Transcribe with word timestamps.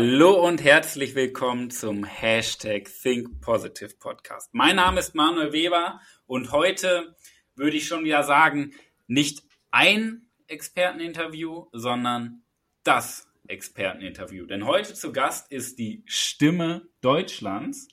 Hallo 0.00 0.46
und 0.46 0.62
herzlich 0.62 1.16
willkommen 1.16 1.72
zum 1.72 2.04
Hashtag 2.04 2.88
Think 3.02 3.40
Positive 3.40 3.96
Podcast. 3.98 4.48
Mein 4.52 4.76
Name 4.76 5.00
ist 5.00 5.16
Manuel 5.16 5.52
Weber 5.52 6.00
und 6.24 6.52
heute 6.52 7.16
würde 7.56 7.76
ich 7.76 7.88
schon 7.88 8.04
wieder 8.04 8.22
sagen, 8.22 8.74
nicht 9.08 9.42
ein 9.72 10.28
Experteninterview, 10.46 11.66
sondern 11.72 12.44
das 12.84 13.26
Experteninterview. 13.48 14.46
Denn 14.46 14.66
heute 14.66 14.94
zu 14.94 15.10
Gast 15.12 15.50
ist 15.50 15.80
die 15.80 16.04
Stimme 16.06 16.86
Deutschlands. 17.00 17.88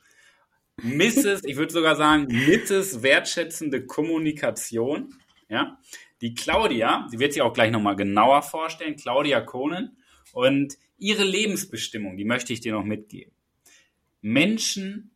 Mrs., 0.84 1.44
ich 1.44 1.56
würde 1.56 1.73
sogar 1.73 1.95
sagen, 1.95 2.28
Mrs. 2.28 3.02
wertschätzende 3.02 3.88
Kommunikation. 3.88 5.16
Ja, 5.50 5.80
die 6.22 6.36
Claudia, 6.36 7.08
sie 7.09 7.17
wird 7.17 7.34
sich 7.34 7.42
auch 7.42 7.53
gleich 7.53 7.72
nochmal 7.72 7.95
genauer 7.95 8.44
vorstellen, 8.44 8.95
Claudia 8.95 9.42
Kohnen. 9.42 9.98
Und 10.35 10.77
ihre 10.98 11.23
Lebensbestimmung, 11.23 12.17
die 12.17 12.25
möchte 12.25 12.52
ich 12.52 12.59
dir 12.59 12.73
noch 12.73 12.84
mitgeben. 12.84 13.31
Menschen, 14.20 15.16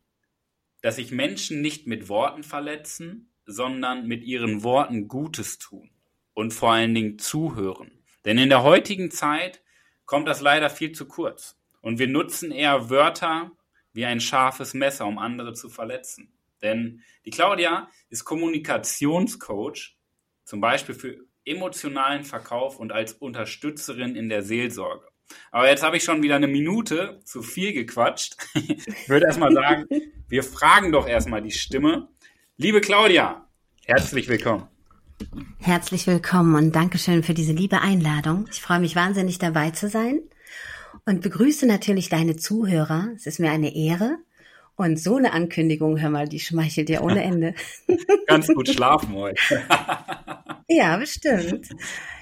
dass 0.80 0.96
sich 0.96 1.10
Menschen 1.10 1.60
nicht 1.60 1.86
mit 1.86 2.08
Worten 2.08 2.42
verletzen, 2.42 3.30
sondern 3.44 4.08
mit 4.08 4.24
ihren 4.24 4.62
Worten 4.62 5.08
Gutes 5.08 5.58
tun 5.58 5.90
und 6.32 6.54
vor 6.54 6.72
allen 6.72 6.94
Dingen 6.94 7.18
zuhören. 7.18 7.90
Denn 8.24 8.38
in 8.38 8.48
der 8.48 8.62
heutigen 8.62 9.10
Zeit 9.10 9.62
kommt 10.06 10.26
das 10.26 10.40
leider 10.40 10.70
viel 10.70 10.92
zu 10.92 11.04
kurz. 11.04 11.60
Und 11.82 11.98
wir 11.98 12.08
nutzen 12.08 12.50
eher 12.50 12.88
Wörter 12.88 13.52
wie 13.92 14.06
ein 14.06 14.22
scharfes 14.22 14.72
Messer, 14.72 15.04
um 15.06 15.18
andere 15.18 15.52
zu 15.52 15.68
verletzen. 15.68 16.32
Denn 16.62 17.02
die 17.26 17.30
Claudia 17.30 17.90
ist 18.08 18.24
Kommunikationscoach, 18.24 19.98
zum 20.44 20.62
Beispiel 20.62 20.94
für 20.94 21.18
emotionalen 21.44 22.24
Verkauf 22.24 22.78
und 22.78 22.90
als 22.90 23.12
Unterstützerin 23.12 24.16
in 24.16 24.30
der 24.30 24.42
Seelsorge. 24.42 25.09
Aber 25.50 25.68
jetzt 25.68 25.82
habe 25.82 25.96
ich 25.96 26.04
schon 26.04 26.22
wieder 26.22 26.36
eine 26.36 26.46
Minute 26.46 27.20
zu 27.24 27.42
viel 27.42 27.72
gequatscht. 27.72 28.36
Ich 28.54 29.08
würde 29.08 29.26
erstmal 29.26 29.52
sagen, 29.52 29.86
wir 30.28 30.42
fragen 30.42 30.92
doch 30.92 31.08
erstmal 31.08 31.42
die 31.42 31.50
Stimme. 31.50 32.08
Liebe 32.56 32.80
Claudia, 32.80 33.46
herzlich 33.84 34.28
willkommen. 34.28 34.68
Herzlich 35.58 36.06
willkommen 36.06 36.54
und 36.54 36.74
Dankeschön 36.74 37.22
für 37.22 37.34
diese 37.34 37.52
liebe 37.52 37.80
Einladung. 37.80 38.46
Ich 38.50 38.62
freue 38.62 38.80
mich 38.80 38.96
wahnsinnig 38.96 39.38
dabei 39.38 39.70
zu 39.70 39.88
sein 39.88 40.20
und 41.04 41.20
begrüße 41.20 41.66
natürlich 41.66 42.08
deine 42.08 42.36
Zuhörer. 42.36 43.08
Es 43.14 43.26
ist 43.26 43.40
mir 43.40 43.50
eine 43.50 43.74
Ehre. 43.74 44.18
Und 44.76 44.98
so 44.98 45.16
eine 45.16 45.32
Ankündigung, 45.32 46.00
hör 46.00 46.10
mal, 46.10 46.28
die 46.28 46.40
schmeichelt 46.40 46.88
dir 46.88 47.02
ohne 47.02 47.22
Ende. 47.22 47.54
Ganz 48.26 48.46
gut 48.48 48.68
schlafen 48.68 49.14
heute. 49.14 49.62
ja, 50.68 50.96
bestimmt. 50.96 51.68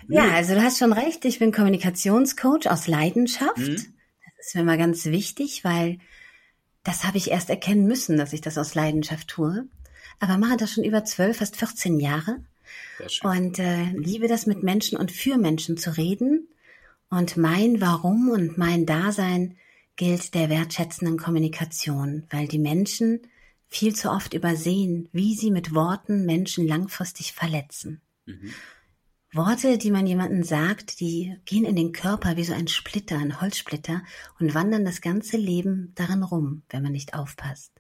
Ja, 0.09 0.31
also 0.33 0.55
du 0.55 0.63
hast 0.63 0.79
schon 0.79 0.93
recht. 0.93 1.25
Ich 1.25 1.39
bin 1.39 1.53
Kommunikationscoach 1.53 2.69
aus 2.69 2.89
Leidenschaft. 2.89 3.59
Mhm. 3.59 3.95
Das 4.39 4.47
ist 4.47 4.55
mir 4.55 4.65
mal 4.65 4.79
ganz 4.79 5.05
wichtig, 5.07 5.65
weil 5.65 5.99
das 6.83 7.05
habe 7.05 7.19
ich 7.19 7.31
erst 7.31 7.51
erkennen 7.51 7.87
müssen, 7.87 8.17
dass 8.17 8.33
ich 8.33 8.41
das 8.41 8.57
aus 8.57 8.75
Leidenschaft 8.75 9.29
tue. 9.29 9.69
Aber 10.21 10.39
mache 10.39 10.57
das 10.57 10.73
schon 10.73 10.85
über 10.85 11.05
zwölf, 11.05 11.39
fast 11.39 11.57
14 11.57 12.01
Jahre. 12.01 12.39
Und 13.23 13.59
äh, 13.59 13.85
liebe 13.95 14.29
das 14.29 14.47
mit 14.47 14.63
Menschen 14.63 14.99
und 14.99 15.13
für 15.13 15.39
Menschen 15.39 15.77
zu 15.77 15.97
reden. 15.97 16.49
Und 17.11 17.37
mein 17.37 17.81
Warum 17.81 18.31
und 18.31 18.59
mein 18.59 18.87
Dasein 18.87 19.57
gilt 19.99 20.35
der 20.35 20.49
wertschätzenden 20.49 21.19
Kommunikation, 21.19 22.25
weil 22.31 22.49
die 22.49 22.59
Menschen 22.59 23.21
viel 23.67 23.95
zu 23.95 24.11
oft 24.11 24.33
übersehen, 24.33 25.09
wie 25.13 25.35
sie 25.35 25.51
mit 25.51 25.75
Worten 25.75 26.25
Menschen 26.25 26.67
langfristig 26.67 27.33
verletzen. 27.33 28.01
Mhm. 28.25 28.55
Worte, 29.33 29.77
die 29.77 29.91
man 29.91 30.07
jemandem 30.07 30.43
sagt, 30.43 31.01
die 31.01 31.37
gehen 31.45 31.67
in 31.67 31.77
den 31.77 31.93
Körper 31.93 32.37
wie 32.37 32.45
so 32.45 32.55
ein 32.55 32.69
Splitter, 32.69 33.19
ein 33.19 33.43
Holzsplitter 33.43 34.03
und 34.41 34.55
wandern 34.55 34.87
das 34.87 35.03
ganze 35.03 35.37
Leben 35.37 35.93
darin 35.97 36.23
rum, 36.23 36.63
wenn 36.71 36.83
man 36.83 36.93
nicht 36.93 37.13
aufpasst. 37.13 37.73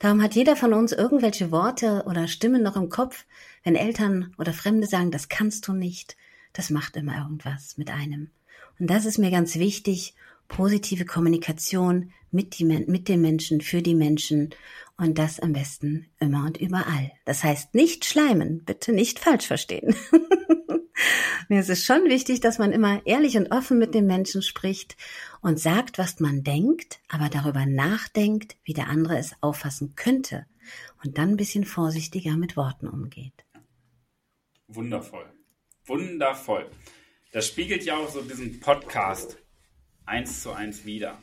Darum 0.00 0.22
hat 0.22 0.34
jeder 0.34 0.56
von 0.56 0.72
uns 0.72 0.92
irgendwelche 0.92 1.52
Worte 1.52 2.04
oder 2.06 2.26
Stimmen 2.26 2.62
noch 2.62 2.74
im 2.74 2.88
Kopf, 2.88 3.26
wenn 3.62 3.76
Eltern 3.76 4.34
oder 4.38 4.54
Fremde 4.54 4.86
sagen, 4.86 5.10
das 5.10 5.28
kannst 5.28 5.68
du 5.68 5.74
nicht, 5.74 6.16
das 6.54 6.70
macht 6.70 6.96
immer 6.96 7.18
irgendwas 7.18 7.76
mit 7.76 7.90
einem. 7.90 8.30
Und 8.80 8.88
das 8.88 9.04
ist 9.04 9.18
mir 9.18 9.30
ganz 9.30 9.56
wichtig, 9.56 10.14
positive 10.50 11.06
Kommunikation 11.06 12.12
mit, 12.30 12.58
die, 12.58 12.64
mit 12.64 13.08
den 13.08 13.22
Menschen, 13.22 13.62
für 13.62 13.80
die 13.80 13.94
Menschen 13.94 14.50
und 14.98 15.16
das 15.16 15.40
am 15.40 15.54
besten 15.54 16.10
immer 16.20 16.44
und 16.44 16.58
überall. 16.58 17.12
Das 17.24 17.42
heißt 17.42 17.74
nicht 17.74 18.04
schleimen, 18.04 18.64
bitte 18.64 18.92
nicht 18.92 19.18
falsch 19.18 19.46
verstehen. 19.46 19.94
Mir 21.48 21.60
ist 21.60 21.70
es 21.70 21.84
schon 21.84 22.04
wichtig, 22.04 22.40
dass 22.40 22.58
man 22.58 22.72
immer 22.72 23.04
ehrlich 23.06 23.36
und 23.36 23.50
offen 23.50 23.78
mit 23.78 23.94
den 23.94 24.06
Menschen 24.06 24.42
spricht 24.42 24.96
und 25.40 25.58
sagt, 25.58 25.96
was 25.98 26.20
man 26.20 26.42
denkt, 26.42 27.00
aber 27.08 27.28
darüber 27.28 27.64
nachdenkt, 27.64 28.56
wie 28.64 28.74
der 28.74 28.88
andere 28.88 29.18
es 29.18 29.34
auffassen 29.40 29.94
könnte 29.96 30.46
und 31.02 31.16
dann 31.16 31.30
ein 31.30 31.36
bisschen 31.36 31.64
vorsichtiger 31.64 32.36
mit 32.36 32.56
Worten 32.56 32.86
umgeht. 32.86 33.46
Wundervoll. 34.68 35.26
Wundervoll. 35.86 36.70
Das 37.32 37.46
spiegelt 37.46 37.84
ja 37.84 37.96
auch 37.96 38.10
so 38.10 38.20
diesen 38.20 38.60
Podcast 38.60 39.38
eins 40.10 40.42
zu 40.42 40.52
eins 40.52 40.84
wider, 40.84 41.16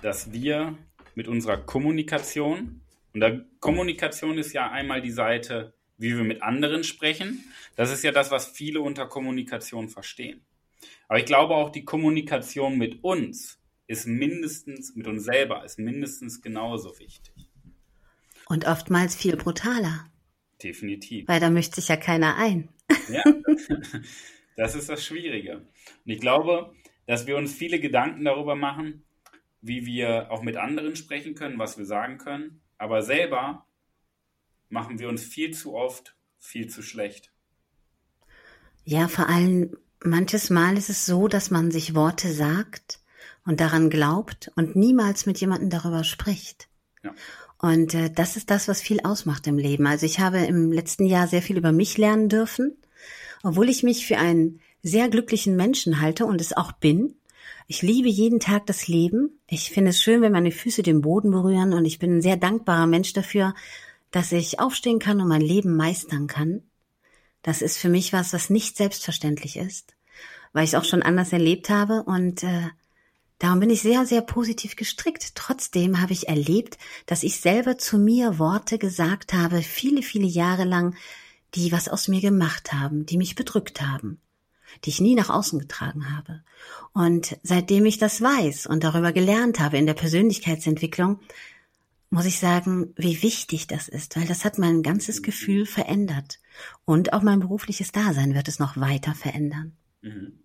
dass 0.00 0.32
wir 0.32 0.78
mit 1.14 1.28
unserer 1.28 1.58
Kommunikation, 1.58 2.80
und 3.12 3.20
der 3.20 3.44
Kommunikation 3.60 4.38
ist 4.38 4.52
ja 4.52 4.70
einmal 4.70 5.02
die 5.02 5.10
Seite 5.10 5.74
wie 5.98 6.16
wir 6.16 6.24
mit 6.24 6.42
anderen 6.42 6.84
sprechen. 6.84 7.44
Das 7.74 7.90
ist 7.90 8.04
ja 8.04 8.12
das, 8.12 8.30
was 8.30 8.46
viele 8.46 8.80
unter 8.80 9.06
Kommunikation 9.06 9.88
verstehen. 9.88 10.44
Aber 11.08 11.18
ich 11.18 11.24
glaube 11.24 11.54
auch, 11.54 11.70
die 11.70 11.84
Kommunikation 11.84 12.76
mit 12.76 13.02
uns 13.02 13.58
ist 13.86 14.06
mindestens, 14.06 14.94
mit 14.94 15.06
uns 15.06 15.24
selber, 15.24 15.64
ist 15.64 15.78
mindestens 15.78 16.42
genauso 16.42 16.98
wichtig. 16.98 17.50
Und 18.48 18.66
oftmals 18.66 19.14
viel 19.16 19.36
brutaler. 19.36 20.10
Definitiv. 20.62 21.28
Weil 21.28 21.40
da 21.40 21.50
möchte 21.50 21.80
sich 21.80 21.88
ja 21.88 21.96
keiner 21.96 22.36
ein. 22.36 22.68
Ja, 23.10 23.22
das 24.56 24.74
ist 24.74 24.88
das 24.88 25.04
Schwierige. 25.04 25.56
Und 25.56 26.12
ich 26.12 26.20
glaube, 26.20 26.74
dass 27.06 27.26
wir 27.26 27.36
uns 27.36 27.54
viele 27.54 27.80
Gedanken 27.80 28.24
darüber 28.24 28.54
machen, 28.54 29.04
wie 29.60 29.86
wir 29.86 30.30
auch 30.30 30.42
mit 30.42 30.56
anderen 30.56 30.96
sprechen 30.96 31.34
können, 31.34 31.58
was 31.58 31.78
wir 31.78 31.86
sagen 31.86 32.18
können, 32.18 32.60
aber 32.78 33.02
selber 33.02 33.66
machen 34.68 34.98
wir 34.98 35.08
uns 35.08 35.22
viel 35.22 35.52
zu 35.52 35.74
oft 35.74 36.16
viel 36.38 36.68
zu 36.68 36.82
schlecht. 36.82 37.32
Ja, 38.84 39.08
vor 39.08 39.28
allem 39.28 39.76
manches 40.04 40.50
Mal 40.50 40.76
ist 40.76 40.90
es 40.90 41.06
so, 41.06 41.28
dass 41.28 41.50
man 41.50 41.70
sich 41.70 41.94
Worte 41.94 42.32
sagt 42.32 43.00
und 43.44 43.60
daran 43.60 43.90
glaubt 43.90 44.52
und 44.54 44.76
niemals 44.76 45.26
mit 45.26 45.38
jemandem 45.38 45.70
darüber 45.70 46.04
spricht. 46.04 46.68
Ja. 47.02 47.14
Und 47.58 47.94
äh, 47.94 48.10
das 48.10 48.36
ist 48.36 48.50
das, 48.50 48.68
was 48.68 48.80
viel 48.80 49.00
ausmacht 49.00 49.46
im 49.46 49.58
Leben. 49.58 49.86
Also 49.86 50.06
ich 50.06 50.20
habe 50.20 50.38
im 50.38 50.72
letzten 50.72 51.06
Jahr 51.06 51.26
sehr 51.26 51.42
viel 51.42 51.56
über 51.56 51.72
mich 51.72 51.98
lernen 51.98 52.28
dürfen, 52.28 52.76
obwohl 53.42 53.68
ich 53.68 53.82
mich 53.82 54.06
für 54.06 54.18
einen 54.18 54.60
sehr 54.86 55.08
glücklichen 55.08 55.56
Menschen 55.56 56.00
halte 56.00 56.26
und 56.26 56.40
es 56.40 56.56
auch 56.56 56.72
bin. 56.72 57.16
Ich 57.66 57.82
liebe 57.82 58.08
jeden 58.08 58.38
Tag 58.38 58.66
das 58.66 58.86
Leben. 58.86 59.40
Ich 59.48 59.70
finde 59.70 59.90
es 59.90 60.00
schön, 60.00 60.22
wenn 60.22 60.32
meine 60.32 60.52
Füße 60.52 60.82
den 60.82 61.00
Boden 61.00 61.32
berühren 61.32 61.72
und 61.72 61.84
ich 61.84 61.98
bin 61.98 62.18
ein 62.18 62.22
sehr 62.22 62.36
dankbarer 62.36 62.86
Mensch 62.86 63.12
dafür, 63.12 63.54
dass 64.12 64.30
ich 64.30 64.60
aufstehen 64.60 65.00
kann 65.00 65.20
und 65.20 65.28
mein 65.28 65.40
Leben 65.40 65.74
meistern 65.74 66.28
kann. 66.28 66.62
Das 67.42 67.62
ist 67.62 67.78
für 67.78 67.88
mich 67.88 68.12
was, 68.12 68.32
was 68.32 68.50
nicht 68.50 68.76
selbstverständlich 68.76 69.56
ist, 69.56 69.96
weil 70.52 70.64
ich 70.64 70.70
es 70.70 70.74
auch 70.76 70.84
schon 70.84 71.02
anders 71.02 71.32
erlebt 71.32 71.68
habe 71.68 72.04
und 72.04 72.44
äh, 72.44 72.68
darum 73.38 73.58
bin 73.58 73.70
ich 73.70 73.82
sehr, 73.82 74.06
sehr 74.06 74.22
positiv 74.22 74.76
gestrickt. 74.76 75.34
Trotzdem 75.34 76.00
habe 76.00 76.12
ich 76.12 76.28
erlebt, 76.28 76.78
dass 77.06 77.24
ich 77.24 77.40
selber 77.40 77.76
zu 77.78 77.98
mir 77.98 78.38
Worte 78.38 78.78
gesagt 78.78 79.32
habe, 79.32 79.62
viele, 79.62 80.02
viele 80.02 80.26
Jahre 80.26 80.64
lang, 80.64 80.94
die 81.56 81.72
was 81.72 81.88
aus 81.88 82.06
mir 82.06 82.20
gemacht 82.20 82.72
haben, 82.72 83.06
die 83.06 83.16
mich 83.16 83.34
bedrückt 83.34 83.80
haben, 83.80 84.20
die 84.84 84.90
ich 84.90 85.00
nie 85.00 85.14
nach 85.14 85.30
außen 85.30 85.58
getragen 85.58 86.16
habe. 86.16 86.42
Und 86.92 87.38
seitdem 87.42 87.86
ich 87.86 87.98
das 87.98 88.20
weiß 88.20 88.66
und 88.66 88.84
darüber 88.84 89.12
gelernt 89.12 89.60
habe 89.60 89.78
in 89.78 89.86
der 89.86 89.94
Persönlichkeitsentwicklung, 89.94 91.20
muss 92.10 92.26
ich 92.26 92.38
sagen, 92.38 92.94
wie 92.96 93.22
wichtig 93.22 93.66
das 93.66 93.88
ist, 93.88 94.16
weil 94.16 94.26
das 94.26 94.44
hat 94.44 94.58
mein 94.58 94.82
ganzes 94.82 95.22
Gefühl 95.22 95.66
verändert. 95.66 96.40
Und 96.84 97.12
auch 97.12 97.22
mein 97.22 97.40
berufliches 97.40 97.92
Dasein 97.92 98.34
wird 98.34 98.48
es 98.48 98.58
noch 98.58 98.76
weiter 98.76 99.14
verändern. 99.14 99.76
Mhm. 100.02 100.40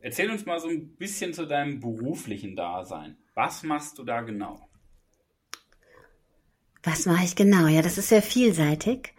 Erzähl 0.00 0.30
uns 0.30 0.44
mal 0.44 0.58
so 0.58 0.68
ein 0.68 0.96
bisschen 0.96 1.32
zu 1.32 1.46
deinem 1.46 1.80
beruflichen 1.80 2.56
Dasein. 2.56 3.16
Was 3.34 3.62
machst 3.62 3.98
du 3.98 4.04
da 4.04 4.20
genau? 4.20 4.68
Was 6.82 7.06
mache 7.06 7.24
ich 7.24 7.36
genau? 7.36 7.68
Ja, 7.68 7.82
das 7.82 7.98
ist 7.98 8.08
sehr 8.08 8.22
vielseitig. 8.22 9.14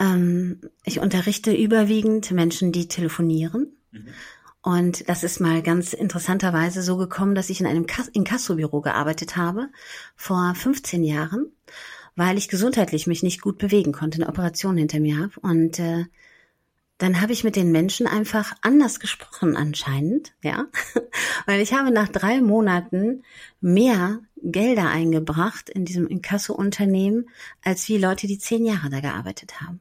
Ähm, 0.00 0.60
ich 0.84 0.98
unterrichte 0.98 1.54
überwiegend 1.54 2.30
Menschen, 2.32 2.72
die 2.72 2.88
telefonieren. 2.88 3.76
Mhm. 3.92 4.08
Und 4.62 5.08
das 5.08 5.22
ist 5.22 5.40
mal 5.40 5.62
ganz 5.62 5.92
interessanterweise 5.92 6.82
so 6.82 6.96
gekommen, 6.96 7.34
dass 7.34 7.50
ich 7.50 7.60
in 7.60 7.66
einem 7.66 7.86
Inkassobüro 8.12 8.80
gearbeitet 8.80 9.36
habe 9.36 9.68
vor 10.16 10.54
15 10.54 11.02
Jahren, 11.02 11.46
weil 12.14 12.36
ich 12.36 12.48
gesundheitlich 12.48 13.06
mich 13.06 13.22
nicht 13.22 13.40
gut 13.40 13.56
bewegen 13.56 13.92
konnte, 13.92 14.16
eine 14.18 14.28
Operation 14.28 14.76
hinter 14.76 15.00
mir 15.00 15.18
habe. 15.18 15.32
Und 15.40 15.78
äh, 15.78 16.04
dann 17.00 17.22
habe 17.22 17.32
ich 17.32 17.44
mit 17.44 17.56
den 17.56 17.72
Menschen 17.72 18.06
einfach 18.06 18.54
anders 18.60 19.00
gesprochen 19.00 19.56
anscheinend, 19.56 20.34
ja. 20.42 20.66
Weil 21.46 21.62
ich 21.62 21.72
habe 21.72 21.90
nach 21.90 22.08
drei 22.08 22.42
Monaten 22.42 23.22
mehr 23.62 24.20
Gelder 24.42 24.90
eingebracht 24.90 25.70
in 25.70 25.86
diesem 25.86 26.06
Inkasso-Unternehmen, 26.06 27.30
als 27.64 27.88
wie 27.88 27.96
Leute, 27.96 28.26
die 28.26 28.38
zehn 28.38 28.66
Jahre 28.66 28.90
da 28.90 29.00
gearbeitet 29.00 29.62
haben. 29.62 29.80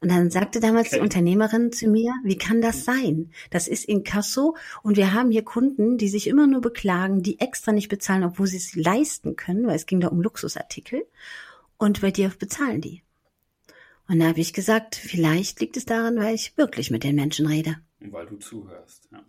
Und 0.00 0.10
dann 0.10 0.28
sagte 0.30 0.58
damals 0.58 0.88
okay. 0.88 0.96
die 0.96 1.02
Unternehmerin 1.02 1.70
zu 1.70 1.86
mir, 1.86 2.12
wie 2.24 2.38
kann 2.38 2.60
das 2.60 2.84
sein? 2.84 3.30
Das 3.50 3.68
ist 3.68 3.84
Inkasso 3.84 4.56
und 4.82 4.96
wir 4.96 5.12
haben 5.12 5.30
hier 5.30 5.44
Kunden, 5.44 5.98
die 5.98 6.08
sich 6.08 6.26
immer 6.26 6.48
nur 6.48 6.60
beklagen, 6.60 7.22
die 7.22 7.38
extra 7.38 7.70
nicht 7.70 7.88
bezahlen, 7.88 8.24
obwohl 8.24 8.48
sie 8.48 8.56
es 8.56 8.74
leisten 8.74 9.36
können, 9.36 9.68
weil 9.68 9.76
es 9.76 9.86
ging 9.86 10.00
da 10.00 10.08
um 10.08 10.20
Luxusartikel. 10.20 11.06
Und 11.78 12.00
bei 12.00 12.10
dir 12.10 12.32
bezahlen 12.36 12.80
die. 12.80 13.03
Und 14.08 14.18
da 14.20 14.26
habe 14.28 14.40
ich 14.40 14.52
gesagt, 14.52 14.96
vielleicht 14.96 15.60
liegt 15.60 15.76
es 15.76 15.86
daran, 15.86 16.16
weil 16.16 16.34
ich 16.34 16.56
wirklich 16.56 16.90
mit 16.90 17.04
den 17.04 17.14
Menschen 17.14 17.46
rede. 17.46 17.76
Und 18.00 18.12
weil 18.12 18.26
du 18.26 18.36
zuhörst, 18.36 19.08
ja. 19.12 19.22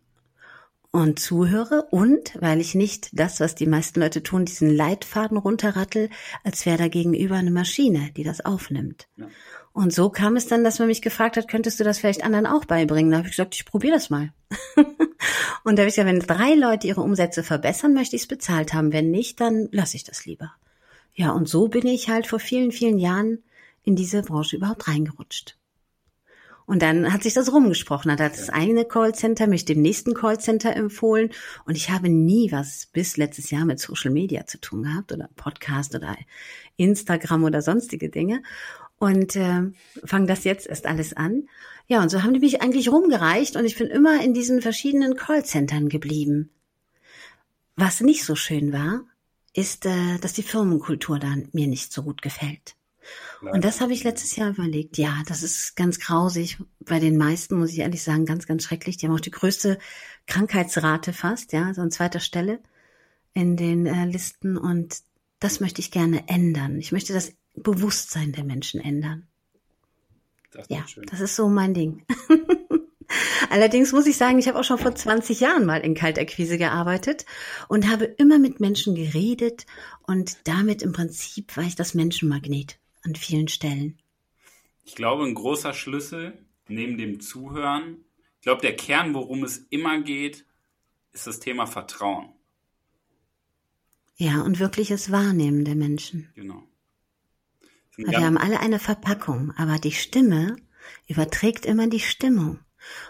Und 0.91 1.19
zuhöre 1.19 1.87
und 1.91 2.37
weil 2.39 2.61
ich 2.61 2.73
nicht 2.73 3.19
das, 3.19 3.41
was 3.41 3.53
die 3.53 3.65
meisten 3.65 3.99
Leute 3.99 4.23
tun, 4.23 4.45
diesen 4.45 4.69
Leitfaden 4.69 5.37
runterrattel, 5.37 6.09
als 6.45 6.65
wäre 6.65 6.77
da 6.77 6.87
gegenüber 6.87 7.35
eine 7.35 7.51
Maschine, 7.51 8.11
die 8.15 8.23
das 8.23 8.45
aufnimmt. 8.45 9.09
Ja. 9.17 9.27
Und 9.73 9.91
so 9.91 10.09
kam 10.09 10.37
es 10.37 10.47
dann, 10.47 10.63
dass 10.63 10.79
man 10.79 10.87
mich 10.87 11.01
gefragt 11.01 11.35
hat, 11.35 11.49
könntest 11.49 11.81
du 11.81 11.83
das 11.83 11.99
vielleicht 11.99 12.23
anderen 12.23 12.45
auch 12.45 12.63
beibringen? 12.63 13.11
Da 13.11 13.17
habe 13.17 13.27
ich 13.27 13.35
gesagt, 13.35 13.55
ich 13.55 13.65
probiere 13.65 13.95
das 13.95 14.09
mal. 14.09 14.31
und 15.65 15.75
da 15.75 15.81
habe 15.81 15.89
ich 15.89 15.95
gesagt, 15.95 16.07
wenn 16.07 16.19
drei 16.19 16.53
Leute 16.53 16.87
ihre 16.87 17.01
Umsätze 17.01 17.43
verbessern, 17.43 17.93
möchte 17.93 18.15
ich 18.15 18.21
es 18.21 18.27
bezahlt 18.29 18.73
haben. 18.73 18.93
Wenn 18.93 19.11
nicht, 19.11 19.41
dann 19.41 19.67
lasse 19.73 19.97
ich 19.97 20.05
das 20.05 20.25
lieber. 20.25 20.53
Ja, 21.13 21.31
und 21.31 21.49
so 21.49 21.67
bin 21.67 21.87
ich 21.87 22.07
halt 22.07 22.25
vor 22.25 22.39
vielen, 22.39 22.71
vielen 22.71 22.99
Jahren 22.99 23.43
in 23.85 23.95
diese 23.95 24.21
Branche 24.21 24.57
überhaupt 24.57 24.87
reingerutscht. 24.87 25.57
Und 26.65 26.81
dann 26.81 27.13
hat 27.13 27.21
sich 27.21 27.35
das 27.35 27.53
rumgesprochen, 27.53 28.11
hat 28.11 28.19
das 28.19 28.49
eine 28.49 28.85
Callcenter 28.85 29.45
mich 29.45 29.65
dem 29.65 29.83
nächsten 29.83 30.15
Callcenter 30.15 30.75
empfohlen 30.75 31.29
und 31.65 31.77
ich 31.77 31.91
habe 31.91 32.09
nie 32.09 32.51
was 32.51 32.87
bis 32.87 33.17
letztes 33.17 33.51
Jahr 33.51 33.65
mit 33.65 33.79
Social 33.79 34.09
Media 34.09 34.47
zu 34.47 34.59
tun 34.59 34.83
gehabt 34.83 35.11
oder 35.11 35.29
Podcast 35.35 35.93
oder 35.93 36.17
Instagram 36.75 37.43
oder 37.43 37.61
sonstige 37.61 38.09
Dinge 38.09 38.41
und 38.97 39.35
äh, 39.35 39.61
fange 40.05 40.25
das 40.25 40.43
jetzt 40.43 40.65
erst 40.65 40.87
alles 40.87 41.13
an. 41.13 41.47
Ja, 41.87 42.01
und 42.01 42.09
so 42.09 42.23
haben 42.23 42.33
die 42.33 42.39
mich 42.39 42.63
eigentlich 42.63 42.89
rumgereicht 42.89 43.55
und 43.55 43.65
ich 43.65 43.77
bin 43.77 43.87
immer 43.87 44.23
in 44.23 44.33
diesen 44.33 44.63
verschiedenen 44.63 45.15
Callcentern 45.15 45.87
geblieben. 45.87 46.49
Was 47.75 48.01
nicht 48.01 48.23
so 48.23 48.35
schön 48.35 48.73
war, 48.73 49.01
ist, 49.53 49.85
äh, 49.85 50.17
dass 50.19 50.33
die 50.33 50.43
Firmenkultur 50.43 51.19
dann 51.19 51.49
mir 51.53 51.67
nicht 51.67 51.93
so 51.93 52.01
gut 52.01 52.23
gefällt. 52.23 52.75
Und 53.41 53.63
das 53.63 53.81
habe 53.81 53.93
ich 53.93 54.03
letztes 54.03 54.35
Jahr 54.35 54.49
überlegt. 54.49 54.97
Ja, 54.97 55.21
das 55.27 55.43
ist 55.43 55.75
ganz 55.75 55.99
grausig. 55.99 56.57
Bei 56.79 56.99
den 56.99 57.17
meisten 57.17 57.57
muss 57.57 57.71
ich 57.71 57.79
ehrlich 57.79 58.03
sagen, 58.03 58.25
ganz, 58.25 58.47
ganz 58.47 58.63
schrecklich. 58.63 58.97
Die 58.97 59.07
haben 59.07 59.15
auch 59.15 59.19
die 59.19 59.31
größte 59.31 59.77
Krankheitsrate 60.27 61.13
fast, 61.13 61.53
ja, 61.53 61.73
so 61.73 61.81
an 61.81 61.91
zweiter 61.91 62.19
Stelle 62.19 62.59
in 63.33 63.57
den 63.57 63.85
äh, 63.85 64.05
Listen. 64.05 64.57
Und 64.57 64.99
das 65.39 65.59
möchte 65.59 65.81
ich 65.81 65.91
gerne 65.91 66.27
ändern. 66.27 66.79
Ich 66.79 66.91
möchte 66.91 67.13
das 67.13 67.33
Bewusstsein 67.53 68.31
der 68.31 68.43
Menschen 68.43 68.81
ändern. 68.81 69.27
Das 70.51 70.67
ja, 70.69 70.85
das 71.09 71.19
ist 71.19 71.35
so 71.35 71.49
mein 71.49 71.73
Ding. 71.73 72.05
Allerdings 73.49 73.91
muss 73.91 74.07
ich 74.07 74.17
sagen, 74.17 74.39
ich 74.39 74.47
habe 74.47 74.59
auch 74.59 74.63
schon 74.63 74.77
vor 74.77 74.95
20 74.95 75.39
Jahren 75.39 75.65
mal 75.65 75.81
in 75.81 75.93
Kaltakquise 75.93 76.57
gearbeitet 76.57 77.25
und 77.67 77.89
habe 77.89 78.05
immer 78.05 78.39
mit 78.39 78.59
Menschen 78.59 78.95
geredet 78.95 79.65
und 80.07 80.37
damit 80.45 80.81
im 80.81 80.93
Prinzip 80.93 81.55
war 81.55 81.63
ich 81.63 81.75
das 81.75 81.93
Menschenmagnet 81.93 82.79
an 83.05 83.15
vielen 83.15 83.47
Stellen. 83.47 83.99
Ich 84.83 84.95
glaube, 84.95 85.23
ein 85.23 85.33
großer 85.33 85.73
Schlüssel 85.73 86.37
neben 86.67 86.97
dem 86.97 87.19
Zuhören, 87.19 88.03
ich 88.39 88.41
glaube, 88.41 88.61
der 88.61 88.75
Kern, 88.75 89.13
worum 89.13 89.43
es 89.43 89.57
immer 89.69 90.01
geht, 90.01 90.45
ist 91.13 91.27
das 91.27 91.39
Thema 91.39 91.65
Vertrauen. 91.65 92.29
Ja, 94.17 94.41
und 94.41 94.59
wirkliches 94.59 95.11
Wahrnehmen 95.11 95.65
der 95.65 95.75
Menschen. 95.75 96.29
Genau. 96.35 96.63
wir 97.97 98.19
haben 98.19 98.37
alle 98.37 98.59
eine 98.59 98.79
Verpackung, 98.79 99.51
aber 99.57 99.77
die 99.77 99.91
Stimme 99.91 100.55
überträgt 101.07 101.65
immer 101.65 101.87
die 101.87 101.99
Stimmung. 101.99 102.59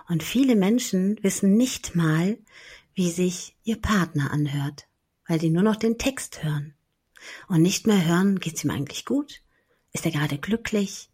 Und 0.07 0.23
viele 0.23 0.55
Menschen 0.55 1.21
wissen 1.21 1.57
nicht 1.57 1.95
mal, 1.95 2.37
wie 2.93 3.11
sich 3.11 3.55
ihr 3.63 3.81
Partner 3.81 4.31
anhört, 4.31 4.87
weil 5.27 5.37
die 5.37 5.49
nur 5.49 5.63
noch 5.63 5.75
den 5.75 5.97
Text 5.97 6.43
hören. 6.43 6.73
Und 7.47 7.61
nicht 7.61 7.87
mehr 7.87 8.05
hören, 8.05 8.39
geht's 8.39 8.63
ihm 8.63 8.71
eigentlich 8.71 9.05
gut? 9.05 9.41
Ist 9.95 10.05
er 10.05 10.11
gerade 10.11 10.37
glücklich? 10.37 11.09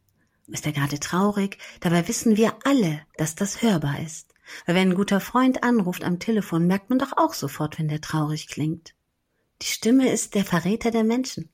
Ist 0.48 0.66
er 0.66 0.72
gerade 0.72 1.00
traurig? 1.00 1.60
Dabei 1.82 2.08
wissen 2.08 2.36
wir 2.36 2.56
alle, 2.64 3.02
dass 3.16 3.36
das 3.36 3.62
hörbar 3.62 4.00
ist. 4.00 4.34
Weil 4.66 4.74
wenn 4.74 4.90
ein 4.90 4.96
guter 4.96 5.20
Freund 5.20 5.64
anruft 5.64 6.04
am 6.04 6.18
Telefon, 6.18 6.66
merkt 6.66 6.90
man 6.90 6.98
doch 6.98 7.16
auch 7.16 7.36
sofort, 7.36 7.78
wenn 7.78 7.90
der 7.90 8.02
traurig 8.02 8.48
klingt. 8.48 8.96
Die 9.62 9.68
Stimme 9.68 10.12
ist 10.12 10.34
der 10.34 10.46
Verräter 10.46 10.90
der 10.90 11.04
Menschen. 11.04 11.52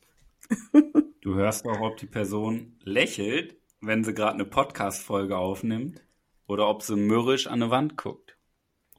du 1.21 1.35
hörst 1.35 1.65
auch, 1.65 1.81
ob 1.81 1.97
die 1.97 2.05
Person 2.05 2.77
lächelt, 2.81 3.57
wenn 3.81 4.05
sie 4.05 4.13
gerade 4.13 4.35
eine 4.35 4.45
Podcast-Folge 4.45 5.37
aufnimmt 5.37 6.01
oder 6.47 6.69
ob 6.69 6.81
sie 6.81 6.95
mürrisch 6.95 7.47
an 7.47 7.61
eine 7.61 7.71
Wand 7.71 7.97
guckt. 7.97 8.37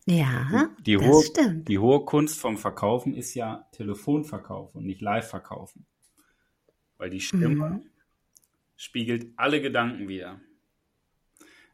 Ja, 0.05 0.69
die 0.85 0.97
das 0.99 1.07
hohe, 1.07 1.23
stimmt. 1.23 1.67
Die 1.67 1.79
hohe 1.79 2.05
Kunst 2.05 2.39
vom 2.39 2.59
Verkaufen 2.59 3.15
ist 3.15 3.33
ja 3.33 3.67
Telefonverkauf 3.73 4.75
und 4.75 4.85
nicht 4.85 5.01
Live-Verkaufen. 5.01 5.87
Weil 6.99 7.09
die 7.09 7.21
Stimme 7.21 7.71
mhm 7.71 7.88
spiegelt 8.79 9.33
alle 9.37 9.61
Gedanken 9.61 10.09
wieder. 10.09 10.41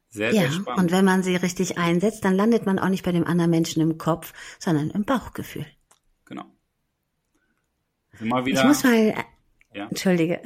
Sehr, 0.08 0.32
ja, 0.32 0.42
sehr 0.42 0.52
spannend. 0.52 0.80
Und 0.80 0.92
wenn 0.92 1.04
man 1.04 1.22
sie 1.22 1.36
richtig 1.36 1.78
einsetzt, 1.78 2.24
dann 2.24 2.34
landet 2.34 2.66
man 2.66 2.78
auch 2.78 2.88
nicht 2.88 3.04
bei 3.04 3.12
dem 3.12 3.26
anderen 3.26 3.50
Menschen 3.50 3.82
im 3.82 3.98
Kopf, 3.98 4.32
sondern 4.58 4.90
im 4.90 5.04
Bauchgefühl. 5.04 5.66
Genau. 6.24 6.44
Also 8.12 8.24
mal 8.24 8.44
wieder, 8.46 8.60
ich 8.60 8.66
muss 8.66 8.82
mal. 8.82 9.14
Ja. 9.74 9.88
Entschuldige. 9.88 10.40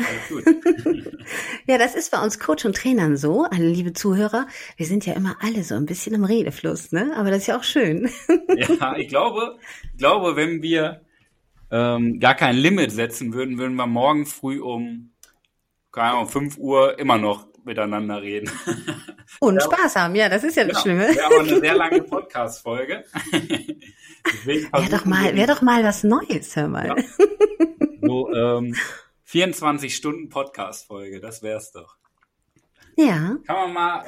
ja, 1.67 1.77
das 1.77 1.95
ist 1.95 2.11
bei 2.11 2.23
uns 2.23 2.39
Coach 2.39 2.65
und 2.65 2.75
Trainern 2.75 3.19
so, 3.19 3.45
alle 3.45 3.69
liebe 3.69 3.93
Zuhörer. 3.93 4.47
Wir 4.79 4.87
sind 4.87 5.05
ja 5.05 5.13
immer 5.13 5.37
alle 5.41 5.63
so 5.65 5.75
ein 5.75 5.85
bisschen 5.85 6.15
im 6.15 6.25
Redefluss, 6.25 6.93
ne? 6.93 7.13
Aber 7.15 7.29
das 7.29 7.41
ist 7.41 7.49
ja 7.49 7.59
auch 7.59 7.63
schön. 7.63 8.09
ja, 8.57 8.97
ich 8.97 9.09
glaube, 9.09 9.59
ich 9.93 9.99
glaube, 9.99 10.35
wenn 10.35 10.63
wir 10.63 11.03
ähm, 11.71 12.21
gar 12.21 12.35
kein 12.35 12.57
Limit 12.57 12.91
setzen 12.91 13.35
würden, 13.35 13.59
würden 13.59 13.77
wir 13.77 13.87
morgen 13.87 14.25
früh 14.25 14.61
um 14.63 15.11
keine 15.99 16.13
Ahnung, 16.13 16.29
5 16.29 16.59
Uhr 16.59 16.97
immer 17.01 17.19
noch 17.19 17.49
miteinander 17.65 18.23
reden. 18.23 18.49
Und 19.41 19.61
Spaß 19.61 19.97
haben, 19.97 20.15
ja, 20.15 20.29
das 20.29 20.45
ist 20.45 20.57
ja 20.57 20.63
das 20.63 20.83
genau. 20.85 21.01
Schlimme. 21.01 21.15
Wäre 21.15 21.27
aber 21.27 21.41
eine 21.41 21.61
sehr 21.61 21.75
lange 21.75 22.03
Podcast-Folge. 22.03 23.05
Wäre 24.45 24.91
doch 24.91 25.05
mal, 25.07 25.35
wäre 25.35 25.47
doch 25.47 25.63
mal 25.63 25.83
was 25.83 26.05
Neues, 26.05 26.55
hör 26.55 26.69
mal. 26.69 26.87
Ja. 26.87 26.97
So, 28.01 28.33
ähm, 28.33 28.77
24 29.25 29.95
Stunden 29.95 30.29
Podcast-Folge, 30.29 31.21
das 31.21 31.43
wär's 31.43 31.73
doch. 31.73 31.97
Ja. 32.97 33.37
Kann 33.45 33.57
man 33.57 33.73
mal 33.73 34.05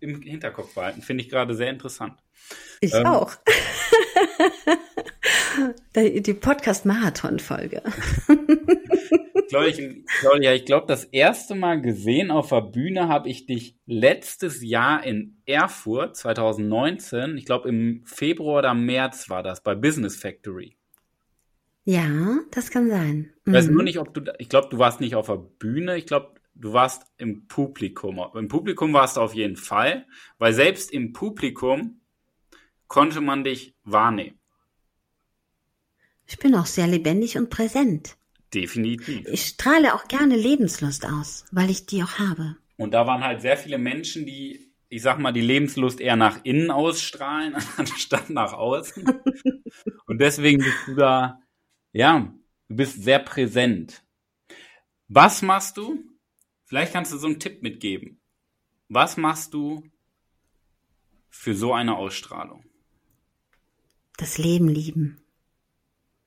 im 0.00 0.22
Hinterkopf 0.22 0.74
behalten, 0.74 1.02
finde 1.02 1.24
ich 1.24 1.28
gerade 1.28 1.54
sehr 1.54 1.68
interessant. 1.68 2.14
Ich 2.80 2.94
ähm, 2.94 3.06
auch. 3.06 3.34
Die 5.96 6.34
Podcast-Marathon-Folge. 6.34 7.82
Claudia, 9.48 10.54
ich 10.54 10.64
glaube, 10.64 10.86
das 10.86 11.04
erste 11.04 11.54
Mal 11.54 11.80
gesehen 11.80 12.30
auf 12.30 12.50
der 12.50 12.60
Bühne 12.60 13.08
habe 13.08 13.28
ich 13.28 13.46
dich 13.46 13.76
letztes 13.86 14.62
Jahr 14.62 15.04
in 15.04 15.38
Erfurt, 15.46 16.16
2019. 16.16 17.36
Ich 17.36 17.46
glaube, 17.46 17.68
im 17.68 18.02
Februar 18.04 18.58
oder 18.58 18.74
März 18.74 19.30
war 19.30 19.42
das 19.42 19.62
bei 19.62 19.74
Business 19.74 20.16
Factory. 20.16 20.76
Ja, 21.84 22.38
das 22.50 22.70
kann 22.70 22.90
sein. 22.90 23.32
Ich 23.46 23.52
weiß 23.52 23.68
nur 23.68 23.78
mhm. 23.78 23.84
nicht, 23.84 23.98
ob 23.98 24.12
du, 24.12 24.20
ich 24.38 24.50
glaube, 24.50 24.68
du 24.68 24.78
warst 24.78 25.00
nicht 25.00 25.14
auf 25.14 25.26
der 25.26 25.36
Bühne. 25.36 25.96
Ich 25.96 26.04
glaube, 26.06 26.34
du 26.54 26.74
warst 26.74 27.04
im 27.16 27.48
Publikum. 27.48 28.22
Im 28.34 28.48
Publikum 28.48 28.92
warst 28.92 29.16
du 29.16 29.22
auf 29.22 29.34
jeden 29.34 29.56
Fall, 29.56 30.06
weil 30.38 30.52
selbst 30.52 30.92
im 30.92 31.14
Publikum 31.14 32.00
konnte 32.88 33.20
man 33.20 33.44
dich 33.44 33.74
wahrnehmen. 33.84 34.38
Ich 36.26 36.38
bin 36.38 36.54
auch 36.54 36.66
sehr 36.66 36.86
lebendig 36.86 37.38
und 37.38 37.48
präsent. 37.48 38.16
Definitiv. 38.52 39.26
Ich 39.28 39.46
strahle 39.46 39.94
auch 39.94 40.08
gerne 40.08 40.36
Lebenslust 40.36 41.06
aus, 41.06 41.44
weil 41.52 41.70
ich 41.70 41.86
die 41.86 42.02
auch 42.02 42.18
habe. 42.18 42.56
Und 42.76 42.92
da 42.92 43.06
waren 43.06 43.24
halt 43.24 43.40
sehr 43.40 43.56
viele 43.56 43.78
Menschen, 43.78 44.26
die, 44.26 44.72
ich 44.88 45.02
sag 45.02 45.18
mal, 45.18 45.32
die 45.32 45.40
Lebenslust 45.42 46.00
eher 46.00 46.16
nach 46.16 46.44
innen 46.44 46.70
ausstrahlen, 46.70 47.54
anstatt 47.76 48.30
nach 48.30 48.52
außen. 48.52 49.04
Und 50.06 50.20
deswegen 50.20 50.58
bist 50.58 50.78
du 50.86 50.94
da, 50.94 51.40
ja, 51.92 52.32
du 52.68 52.76
bist 52.76 53.02
sehr 53.02 53.18
präsent. 53.18 54.02
Was 55.08 55.42
machst 55.42 55.76
du? 55.76 56.04
Vielleicht 56.64 56.92
kannst 56.92 57.12
du 57.12 57.16
so 57.16 57.26
einen 57.26 57.40
Tipp 57.40 57.62
mitgeben. 57.62 58.20
Was 58.88 59.16
machst 59.16 59.54
du 59.54 59.82
für 61.30 61.54
so 61.54 61.72
eine 61.72 61.96
Ausstrahlung? 61.96 62.67
Das 64.18 64.36
Leben 64.36 64.68
lieben. 64.68 65.22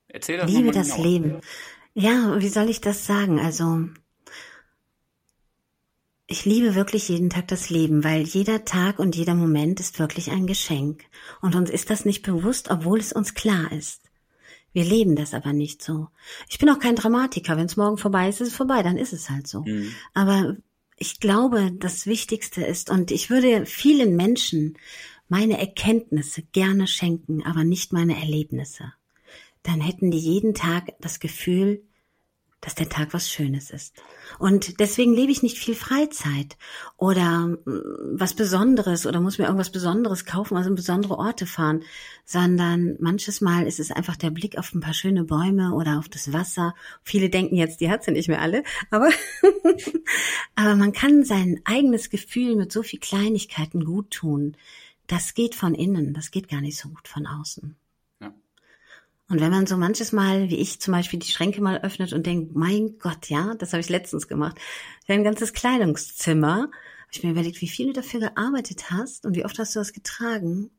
Erzähl 0.07 0.37
das 0.37 0.49
Liebe 0.49 0.71
das 0.71 0.95
genau. 0.95 1.03
Leben. 1.03 1.41
Ja, 1.93 2.39
wie 2.39 2.49
soll 2.49 2.69
ich 2.69 2.81
das 2.81 3.05
sagen? 3.05 3.39
Also, 3.39 3.89
ich 6.25 6.45
liebe 6.45 6.73
wirklich 6.73 7.09
jeden 7.09 7.29
Tag 7.29 7.49
das 7.49 7.69
Leben, 7.69 8.05
weil 8.05 8.21
jeder 8.21 8.63
Tag 8.63 8.97
und 8.97 9.15
jeder 9.15 9.35
Moment 9.35 9.81
ist 9.81 9.99
wirklich 9.99 10.31
ein 10.31 10.47
Geschenk. 10.47 11.03
Und 11.41 11.55
uns 11.55 11.69
ist 11.69 11.89
das 11.89 12.05
nicht 12.05 12.23
bewusst, 12.23 12.71
obwohl 12.71 12.99
es 12.99 13.11
uns 13.11 13.33
klar 13.33 13.71
ist. 13.73 14.09
Wir 14.71 14.85
leben 14.85 15.17
das 15.17 15.33
aber 15.33 15.51
nicht 15.51 15.83
so. 15.83 16.07
Ich 16.47 16.59
bin 16.59 16.69
auch 16.69 16.79
kein 16.79 16.95
Dramatiker. 16.95 17.57
Wenn 17.57 17.65
es 17.65 17.75
morgen 17.75 17.97
vorbei 17.97 18.29
ist, 18.29 18.39
ist 18.39 18.49
es 18.49 18.55
vorbei, 18.55 18.83
dann 18.83 18.97
ist 18.97 19.11
es 19.11 19.29
halt 19.29 19.47
so. 19.47 19.63
Mhm. 19.63 19.93
Aber 20.13 20.55
ich 20.95 21.19
glaube, 21.19 21.73
das 21.73 22.05
Wichtigste 22.05 22.63
ist, 22.63 22.89
und 22.89 23.11
ich 23.11 23.29
würde 23.29 23.65
vielen 23.65 24.15
Menschen 24.15 24.77
meine 25.31 25.57
Erkenntnisse 25.57 26.43
gerne 26.51 26.87
schenken, 26.87 27.41
aber 27.43 27.63
nicht 27.63 27.93
meine 27.93 28.19
Erlebnisse. 28.19 28.91
Dann 29.63 29.79
hätten 29.79 30.11
die 30.11 30.19
jeden 30.19 30.53
Tag 30.53 30.93
das 30.99 31.21
Gefühl, 31.21 31.83
dass 32.59 32.75
der 32.75 32.89
Tag 32.89 33.13
was 33.13 33.29
Schönes 33.29 33.71
ist. 33.71 33.95
Und 34.37 34.79
deswegen 34.81 35.13
lebe 35.15 35.31
ich 35.31 35.41
nicht 35.41 35.57
viel 35.57 35.73
Freizeit 35.73 36.57
oder 36.95 37.47
mm, 37.47 37.59
was 38.13 38.35
Besonderes 38.35 39.07
oder 39.07 39.21
muss 39.21 39.39
mir 39.39 39.45
irgendwas 39.45 39.71
Besonderes 39.71 40.25
kaufen, 40.25 40.57
also 40.57 40.69
in 40.69 40.75
besondere 40.75 41.17
Orte 41.17 41.47
fahren, 41.47 41.83
sondern 42.25 42.97
manches 42.99 43.39
Mal 43.39 43.65
ist 43.65 43.79
es 43.79 43.89
einfach 43.89 44.17
der 44.17 44.31
Blick 44.31 44.59
auf 44.59 44.75
ein 44.75 44.81
paar 44.81 44.93
schöne 44.93 45.23
Bäume 45.23 45.73
oder 45.73 45.97
auf 45.97 46.09
das 46.09 46.33
Wasser. 46.33 46.75
Viele 47.03 47.29
denken 47.29 47.55
jetzt, 47.55 47.79
die 47.79 47.89
hat 47.89 48.03
sie 48.03 48.11
nicht 48.11 48.27
mehr 48.27 48.41
alle, 48.41 48.63
aber, 48.91 49.09
aber 50.55 50.75
man 50.75 50.91
kann 50.91 51.23
sein 51.23 51.61
eigenes 51.63 52.09
Gefühl 52.09 52.57
mit 52.57 52.71
so 52.71 52.83
viel 52.83 52.99
Kleinigkeiten 52.99 53.85
gut 53.85 54.11
tun. 54.11 54.57
Das 55.07 55.33
geht 55.33 55.55
von 55.55 55.75
innen, 55.75 56.13
das 56.13 56.31
geht 56.31 56.47
gar 56.47 56.61
nicht 56.61 56.77
so 56.77 56.89
gut 56.89 57.07
von 57.07 57.27
außen. 57.27 57.75
Und 59.31 59.39
wenn 59.39 59.51
man 59.51 59.65
so 59.65 59.77
manches 59.77 60.11
Mal, 60.11 60.49
wie 60.49 60.57
ich 60.57 60.81
zum 60.81 60.93
Beispiel, 60.93 61.17
die 61.17 61.31
Schränke 61.31 61.61
mal 61.61 61.79
öffnet 61.79 62.11
und 62.11 62.25
denkt, 62.25 62.53
mein 62.53 62.99
Gott, 62.99 63.29
ja, 63.29 63.55
das 63.55 63.71
habe 63.71 63.79
ich 63.79 63.87
letztens 63.87 64.27
gemacht, 64.27 64.59
für 65.05 65.13
ein 65.13 65.23
ganzes 65.23 65.53
Kleidungszimmer, 65.53 66.63
habe 66.63 67.11
ich 67.13 67.23
mir 67.23 67.31
überlegt, 67.31 67.61
wie 67.61 67.69
viel 67.69 67.87
du 67.87 67.93
dafür 67.93 68.19
gearbeitet 68.19 68.91
hast 68.91 69.25
und 69.25 69.37
wie 69.37 69.45
oft 69.45 69.57
hast 69.57 69.73
du 69.73 69.79
das 69.79 69.93
getragen. 69.93 70.69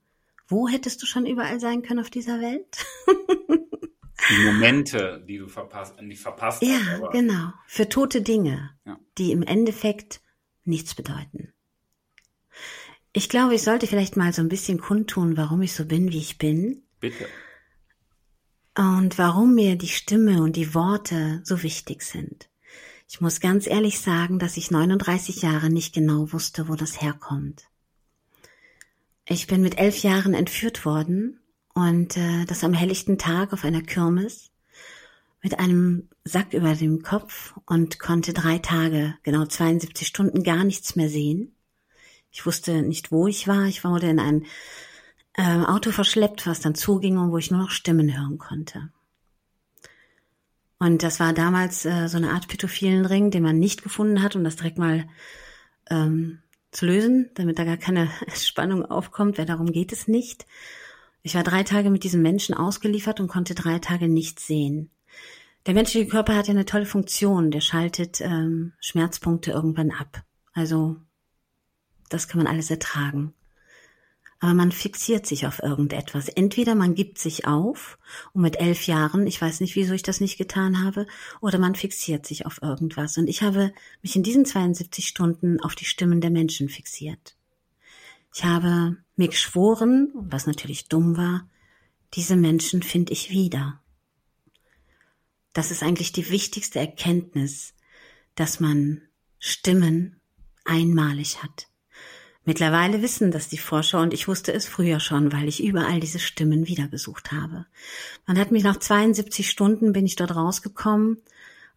Wo 0.49 0.69
hättest 0.69 1.01
du 1.03 1.07
schon 1.07 1.25
überall 1.25 1.61
sein 1.61 1.81
können 1.81 2.01
auf 2.01 2.11
dieser 2.11 2.41
Welt? 2.43 2.85
die 4.29 4.45
Momente, 4.45 5.25
die 5.27 5.39
du 5.39 5.49
verpasst, 5.49 5.99
nicht 6.03 6.21
verpasst 6.21 6.63
ja, 6.63 6.79
hast. 6.91 7.01
Ja, 7.01 7.09
genau. 7.09 7.53
Für 7.67 7.89
tote 7.89 8.21
Dinge, 8.21 8.69
ja. 8.85 9.01
die 9.17 9.33
im 9.33 9.43
Endeffekt 9.43 10.21
nichts 10.65 10.95
bedeuten. 10.95 11.55
Ich 13.13 13.29
glaube, 13.29 13.55
ich 13.55 13.63
sollte 13.63 13.87
vielleicht 13.87 14.17
mal 14.17 14.33
so 14.33 14.43
ein 14.43 14.49
bisschen 14.49 14.81
kundtun, 14.81 15.37
warum 15.37 15.63
ich 15.63 15.75
so 15.75 15.85
bin, 15.85 16.13
wie 16.13 16.19
ich 16.19 16.39
bin. 16.39 16.83
Bitte 17.01 17.27
und 18.77 19.19
warum 19.19 19.55
mir 19.55 19.77
die 19.77 19.89
Stimme 19.89 20.43
und 20.43 20.57
die 20.57 20.75
Worte 20.75 21.41
so 21.45 21.63
wichtig 21.63 22.03
sind. 22.03 22.49
Ich 23.09 23.21
muss 23.21 23.41
ganz 23.41 23.67
ehrlich 23.67 24.01
sagen, 24.01 24.39
dass 24.39 24.57
ich 24.57 24.71
39 24.71 25.43
Jahre 25.43 25.69
nicht 25.69 25.95
genau 25.95 26.33
wusste, 26.33 26.69
wo 26.69 26.75
das 26.75 27.03
herkommt. 27.03 27.65
Ich 29.27 29.47
bin 29.47 29.61
mit 29.61 29.79
elf 29.79 29.99
Jahren 29.99 30.35
entführt 30.35 30.87
worden 30.87 31.39
und 31.75 32.17
äh, 32.17 32.45
das 32.47 32.65
am 32.65 32.73
helllichten 32.73 33.19
Tag 33.19 33.53
auf 33.53 33.65
einer 33.65 33.83
Kirmes 33.83 34.51
mit 35.43 35.59
einem 35.59 36.09
Sack 36.25 36.55
über 36.55 36.75
dem 36.75 37.03
Kopf 37.03 37.55
und 37.67 37.99
konnte 37.99 38.33
drei 38.33 38.59
Tage, 38.59 39.15
genau 39.23 39.45
72 39.45 40.07
Stunden 40.07 40.43
gar 40.43 40.65
nichts 40.65 40.97
mehr 40.97 41.09
sehen. 41.09 41.55
Ich 42.33 42.47
wusste 42.47 42.83
nicht, 42.83 43.13
wo 43.13 43.27
ich 43.29 43.47
war. 43.47 43.67
Ich 43.67 43.85
wurde 43.85 44.09
in 44.09 44.19
ein 44.19 44.47
äh, 45.35 45.65
Auto 45.65 45.93
verschleppt, 45.93 46.47
was 46.47 46.61
dann 46.61 46.75
zuging 46.75 47.19
und 47.19 47.31
wo 47.31 47.39
ich 47.39 47.51
nur 47.51 47.61
noch 47.61 47.71
Stimmen 47.71 48.17
hören 48.17 48.39
konnte. 48.39 48.91
Und 50.79 51.03
das 51.03 51.21
war 51.21 51.33
damals 51.33 51.85
äh, 51.85 52.09
so 52.09 52.17
eine 52.17 52.31
Art 52.31 52.49
pädophilen 52.49 53.07
Ring, 53.07 53.31
den 53.31 53.43
man 53.43 53.59
nicht 53.59 53.83
gefunden 53.83 54.23
hat, 54.23 54.35
um 54.35 54.43
das 54.43 54.57
direkt 54.57 54.79
mal 54.79 55.07
ähm, 55.91 56.41
zu 56.73 56.87
lösen, 56.87 57.31
damit 57.35 57.59
da 57.59 57.65
gar 57.65 57.77
keine 57.77 58.11
Spannung 58.35 58.85
aufkommt, 58.85 59.39
weil 59.39 59.47
darum 59.47 59.71
geht 59.71 59.93
es 59.93 60.09
nicht. 60.09 60.47
Ich 61.23 61.37
war 61.37 61.45
drei 61.45 61.63
Tage 61.63 61.91
mit 61.91 62.03
diesem 62.03 62.23
Menschen 62.23 62.55
ausgeliefert 62.55 63.21
und 63.21 63.29
konnte 63.29 63.55
drei 63.55 63.79
Tage 63.79 64.09
nichts 64.09 64.47
sehen. 64.47 64.91
Der 65.67 65.75
menschliche 65.75 66.09
Körper 66.09 66.35
hat 66.35 66.49
ja 66.49 66.55
eine 66.55 66.65
tolle 66.65 66.87
Funktion, 66.87 67.53
der 67.53 67.61
schaltet 67.61 68.21
ähm, 68.21 68.73
Schmerzpunkte 68.81 69.53
irgendwann 69.53 69.93
ab. 69.93 70.25
Also 70.53 70.97
das 72.13 72.29
kann 72.29 72.39
man 72.39 72.47
alles 72.47 72.71
ertragen 72.71 73.35
aber 74.43 74.55
man 74.55 74.73
fixiert 74.73 75.25
sich 75.25 75.47
auf 75.47 75.63
irgendetwas. 75.63 76.29
Entweder 76.29 76.75
man 76.75 76.97
gibt 76.97 77.17
sich 77.17 77.47
auf, 77.47 77.97
und 78.33 78.43
mit 78.43 78.59
elf 78.59 78.89
Jahren, 78.89 79.29
ich 79.29 79.41
weiß 79.41 79.61
nicht, 79.61 79.77
wieso 79.77 79.95
ich 79.95 80.03
das 80.03 80.21
nicht 80.21 80.37
getan 80.37 80.83
habe, 80.83 81.07
oder 81.41 81.59
man 81.59 81.77
fixiert 81.77 82.27
sich 82.27 82.45
auf 82.45 82.61
irgendwas. 82.61 83.17
Und 83.19 83.29
ich 83.29 83.43
habe 83.43 83.73
mich 84.03 84.17
in 84.17 84.25
diesen 84.25 84.45
72 84.45 85.07
Stunden 85.07 85.61
auf 85.61 85.77
die 85.77 85.85
Stimmen 85.85 86.21
der 86.21 86.31
Menschen 86.31 86.69
fixiert. 86.69 87.37
Ich 88.35 88.43
habe 88.45 88.97
mir 89.15 89.29
geschworen, 89.29 90.11
was 90.13 90.49
natürlich 90.49 90.89
dumm 90.89 91.17
war, 91.17 91.49
diese 92.15 92.35
Menschen 92.35 92.83
finde 92.83 93.13
ich 93.13 93.31
wieder. 93.31 93.81
Das 95.53 95.71
ist 95.71 95.85
eigentlich 95.85 96.11
die 96.11 96.31
wichtigste 96.31 96.81
Erkenntnis, 96.81 97.75
dass 98.35 98.59
man 98.59 99.03
Stimmen 99.39 100.21
einmalig 100.65 101.45
hat. 101.45 101.69
Mittlerweile 102.45 103.03
wissen 103.03 103.31
das 103.31 103.49
die 103.49 103.59
Forscher 103.59 104.01
und 104.01 104.13
ich 104.13 104.27
wusste 104.27 104.53
es 104.53 104.67
früher 104.67 104.99
schon, 104.99 105.33
weil 105.33 105.47
ich 105.47 105.63
überall 105.63 106.01
diese 106.01 106.19
Stimmen 106.19 106.67
wiedergesucht 106.67 107.31
habe. 107.31 107.67
Man 108.27 108.39
hat 108.39 108.51
mich 108.51 108.65
nach 108.65 108.79
72 108.79 109.49
Stunden 109.49 109.93
bin 109.93 110.07
ich 110.07 110.17
dort 110.17 110.35
rausgekommen 110.35 111.19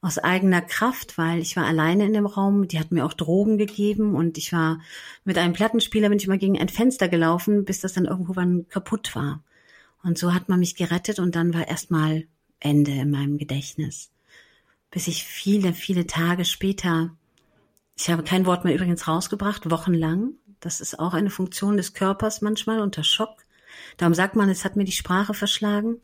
aus 0.02 0.18
eigener 0.18 0.62
Kraft, 0.62 1.18
weil 1.18 1.40
ich 1.40 1.56
war 1.56 1.66
alleine 1.66 2.06
in 2.06 2.14
dem 2.14 2.26
Raum. 2.26 2.68
Die 2.68 2.80
hat 2.80 2.92
mir 2.92 3.06
auch 3.06 3.14
Drogen 3.14 3.58
gegeben 3.58 4.16
und 4.16 4.38
ich 4.38 4.54
war 4.54 4.80
mit 5.24 5.38
einem 5.38 5.54
Plattenspieler 5.54 6.10
bin 6.10 6.20
ich 6.20 6.28
mal 6.28 6.38
gegen 6.38 6.60
ein 6.60 6.70
Fenster 6.70 7.10
gelaufen, 7.10 7.66
bis 7.66 7.80
das 7.80 7.94
dann 7.94 8.06
irgendwann 8.06 8.68
kaputt 8.68 9.16
war. 9.16 9.44
Und 10.04 10.18
so 10.18 10.34
hat 10.34 10.50
man 10.50 10.60
mich 10.60 10.76
gerettet 10.76 11.20
und 11.20 11.36
dann 11.36 11.54
war 11.54 11.68
erstmal 11.68 12.28
Ende 12.60 12.92
in 12.92 13.10
meinem 13.10 13.38
Gedächtnis. 13.38 14.12
Bis 14.92 15.08
ich 15.08 15.24
viele, 15.24 15.74
viele 15.74 16.06
Tage 16.06 16.46
später, 16.46 17.16
ich 17.98 18.10
habe 18.10 18.24
kein 18.24 18.46
Wort 18.46 18.64
mehr 18.64 18.76
übrigens 18.76 19.08
rausgebracht, 19.08 19.72
wochenlang, 19.72 20.34
das 20.60 20.82
ist 20.82 21.00
auch 21.00 21.14
eine 21.14 21.30
Funktion 21.30 21.78
des 21.78 21.94
Körpers 21.94 22.42
manchmal 22.42 22.80
unter 22.80 23.04
Schock. 23.04 23.46
Darum 23.98 24.14
sagt 24.14 24.36
man, 24.36 24.50
es 24.50 24.66
hat 24.66 24.76
mir 24.76 24.86
die 24.86 24.92
Sprache 24.92 25.34
verschlagen. 25.34 26.02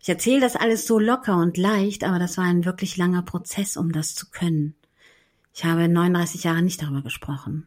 Ich 0.00 0.08
erzähle 0.08 0.40
das 0.40 0.56
alles 0.56 0.86
so 0.86 0.98
locker 0.98 1.36
und 1.36 1.56
leicht, 1.56 2.04
aber 2.04 2.18
das 2.18 2.36
war 2.38 2.44
ein 2.44 2.64
wirklich 2.64 2.96
langer 2.96 3.22
Prozess, 3.22 3.76
um 3.76 3.92
das 3.92 4.14
zu 4.14 4.30
können. 4.30 4.74
Ich 5.54 5.64
habe 5.64 5.88
39 5.88 6.44
Jahre 6.44 6.62
nicht 6.62 6.82
darüber 6.82 7.02
gesprochen. 7.02 7.66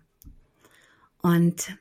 Und 1.22 1.78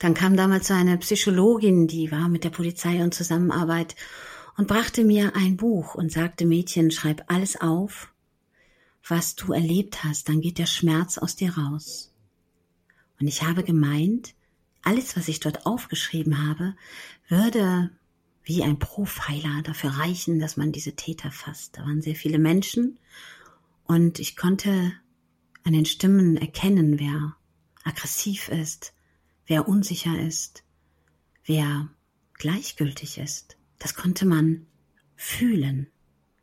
dann 0.00 0.14
kam 0.14 0.36
damals 0.36 0.68
so 0.68 0.74
eine 0.74 0.98
Psychologin, 0.98 1.86
die 1.86 2.10
war 2.10 2.28
mit 2.28 2.44
der 2.44 2.50
Polizei 2.50 3.02
und 3.02 3.14
Zusammenarbeit 3.14 3.94
und 4.56 4.68
brachte 4.68 5.04
mir 5.04 5.34
ein 5.36 5.56
Buch 5.56 5.94
und 5.94 6.10
sagte, 6.12 6.44
Mädchen, 6.44 6.90
schreib 6.90 7.24
alles 7.28 7.60
auf, 7.60 8.12
was 9.06 9.34
du 9.34 9.52
erlebt 9.52 10.04
hast, 10.04 10.28
dann 10.28 10.40
geht 10.40 10.58
der 10.58 10.66
Schmerz 10.66 11.18
aus 11.18 11.36
dir 11.36 11.56
raus. 11.56 12.11
Und 13.22 13.28
ich 13.28 13.44
habe 13.44 13.62
gemeint, 13.62 14.34
alles, 14.82 15.16
was 15.16 15.28
ich 15.28 15.38
dort 15.38 15.64
aufgeschrieben 15.64 16.44
habe, 16.44 16.74
würde 17.28 17.92
wie 18.42 18.64
ein 18.64 18.80
Profiler 18.80 19.62
dafür 19.62 19.90
reichen, 19.90 20.40
dass 20.40 20.56
man 20.56 20.72
diese 20.72 20.96
Täter 20.96 21.30
fasst. 21.30 21.78
Da 21.78 21.82
waren 21.82 22.02
sehr 22.02 22.16
viele 22.16 22.40
Menschen 22.40 22.98
und 23.84 24.18
ich 24.18 24.34
konnte 24.34 24.92
an 25.62 25.72
den 25.72 25.86
Stimmen 25.86 26.36
erkennen, 26.36 26.98
wer 26.98 27.36
aggressiv 27.84 28.48
ist, 28.48 28.92
wer 29.46 29.68
unsicher 29.68 30.18
ist, 30.18 30.64
wer 31.44 31.90
gleichgültig 32.34 33.18
ist. 33.18 33.56
Das 33.78 33.94
konnte 33.94 34.26
man 34.26 34.66
fühlen, 35.14 35.86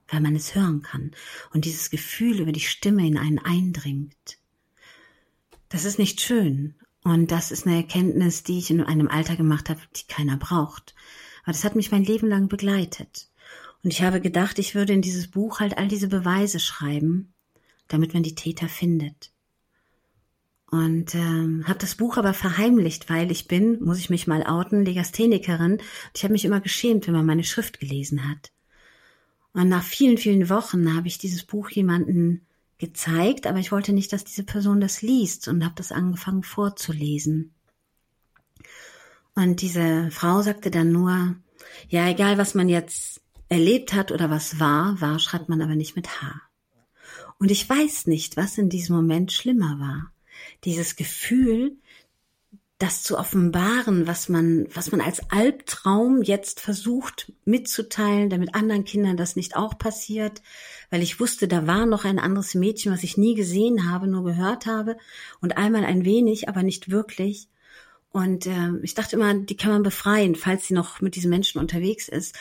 weil 0.07 0.21
man 0.21 0.37
es 0.37 0.55
hören 0.55 0.81
kann 0.81 1.11
und 1.51 1.65
dieses 1.65 1.89
Gefühl 1.89 2.39
über 2.39 2.53
die 2.53 2.61
Stimme 2.61 3.05
in 3.05 3.17
einen 3.17 3.39
eindringt. 3.39 4.39
Das 5.69 5.85
ist 5.85 5.99
nicht 5.99 6.19
schön. 6.19 6.75
Und 7.03 7.31
das 7.31 7.51
ist 7.51 7.65
eine 7.65 7.77
Erkenntnis, 7.77 8.43
die 8.43 8.59
ich 8.59 8.69
in 8.71 8.81
einem 8.81 9.07
Alter 9.07 9.35
gemacht 9.35 9.69
habe, 9.69 9.79
die 9.95 10.07
keiner 10.07 10.37
braucht. 10.37 10.95
Aber 11.43 11.53
das 11.53 11.63
hat 11.63 11.75
mich 11.75 11.91
mein 11.91 12.03
Leben 12.03 12.27
lang 12.27 12.49
begleitet. 12.49 13.29
Und 13.83 13.91
ich 13.91 14.01
habe 14.01 14.19
gedacht, 14.19 14.59
ich 14.59 14.75
würde 14.75 14.93
in 14.93 15.01
dieses 15.01 15.29
Buch 15.29 15.59
halt 15.61 15.77
all 15.77 15.87
diese 15.87 16.09
Beweise 16.09 16.59
schreiben, 16.59 17.33
damit 17.87 18.13
man 18.13 18.23
die 18.23 18.35
Täter 18.35 18.67
findet. 18.67 19.31
Und 20.69 21.15
ähm, 21.15 21.63
habe 21.67 21.79
das 21.79 21.95
Buch 21.95 22.17
aber 22.17 22.33
verheimlicht, 22.33 23.09
weil 23.09 23.31
ich 23.31 23.47
bin, 23.47 23.81
muss 23.81 23.97
ich 23.97 24.09
mich 24.09 24.27
mal 24.27 24.43
outen, 24.43 24.85
Legasthenikerin. 24.85 25.79
Ich 26.13 26.23
habe 26.23 26.33
mich 26.33 26.45
immer 26.45 26.61
geschämt, 26.61 27.07
wenn 27.07 27.15
man 27.15 27.25
meine 27.25 27.43
Schrift 27.43 27.79
gelesen 27.79 28.29
hat. 28.29 28.51
Und 29.53 29.69
nach 29.69 29.83
vielen, 29.83 30.17
vielen 30.17 30.49
Wochen 30.49 30.95
habe 30.95 31.07
ich 31.07 31.17
dieses 31.17 31.43
Buch 31.43 31.69
jemanden 31.71 32.45
gezeigt, 32.79 33.45
aber 33.45 33.59
ich 33.59 33.71
wollte 33.71 33.93
nicht, 33.93 34.11
dass 34.11 34.23
diese 34.23 34.43
Person 34.43 34.79
das 34.81 35.01
liest 35.01 35.47
und 35.47 35.63
habe 35.63 35.75
das 35.75 35.91
angefangen 35.91 36.43
vorzulesen. 36.43 37.53
Und 39.35 39.61
diese 39.61 40.09
Frau 40.11 40.41
sagte 40.41 40.71
dann 40.71 40.91
nur, 40.91 41.35
ja, 41.87 42.07
egal 42.09 42.37
was 42.37 42.55
man 42.55 42.69
jetzt 42.69 43.21
erlebt 43.49 43.93
hat 43.93 44.11
oder 44.11 44.29
was 44.29 44.59
war, 44.59 44.99
war 45.01 45.19
schreibt 45.19 45.49
man 45.49 45.61
aber 45.61 45.75
nicht 45.75 45.95
mit 45.95 46.21
H. 46.21 46.41
Und 47.37 47.51
ich 47.51 47.69
weiß 47.69 48.07
nicht, 48.07 48.37
was 48.37 48.57
in 48.57 48.69
diesem 48.69 48.95
Moment 48.95 49.31
schlimmer 49.31 49.79
war. 49.79 50.11
dieses 50.63 50.95
Gefühl, 50.95 51.77
das 52.79 53.03
zu 53.03 53.17
offenbaren, 53.17 54.07
was 54.07 54.29
man, 54.29 54.67
was 54.73 54.91
man 54.91 55.01
als 55.01 55.29
Albtraum 55.31 56.21
jetzt 56.21 56.61
versucht 56.61 57.33
mitzuteilen, 57.43 58.29
damit 58.29 58.55
anderen 58.55 58.85
Kindern 58.85 59.17
das 59.17 59.35
nicht 59.35 59.55
auch 59.57 59.77
passiert, 59.77 60.41
weil 60.89 61.01
ich 61.01 61.19
wusste, 61.19 61.47
da 61.47 61.67
war 61.67 61.85
noch 61.85 62.05
ein 62.05 62.19
anderes 62.19 62.55
Mädchen, 62.55 62.91
was 62.91 63.03
ich 63.03 63.17
nie 63.17 63.35
gesehen 63.35 63.89
habe, 63.89 64.07
nur 64.07 64.23
gehört 64.23 64.65
habe 64.65 64.97
und 65.41 65.57
einmal 65.57 65.85
ein 65.85 66.05
wenig, 66.05 66.49
aber 66.49 66.63
nicht 66.63 66.89
wirklich. 66.89 67.47
Und 68.11 68.47
äh, 68.47 68.71
ich 68.81 68.95
dachte 68.95 69.15
immer, 69.15 69.33
die 69.33 69.55
kann 69.55 69.71
man 69.71 69.83
befreien, 69.83 70.35
falls 70.35 70.67
sie 70.67 70.73
noch 70.73 70.99
mit 70.99 71.15
diesen 71.15 71.29
Menschen 71.29 71.59
unterwegs 71.59 72.07
ist. 72.09 72.35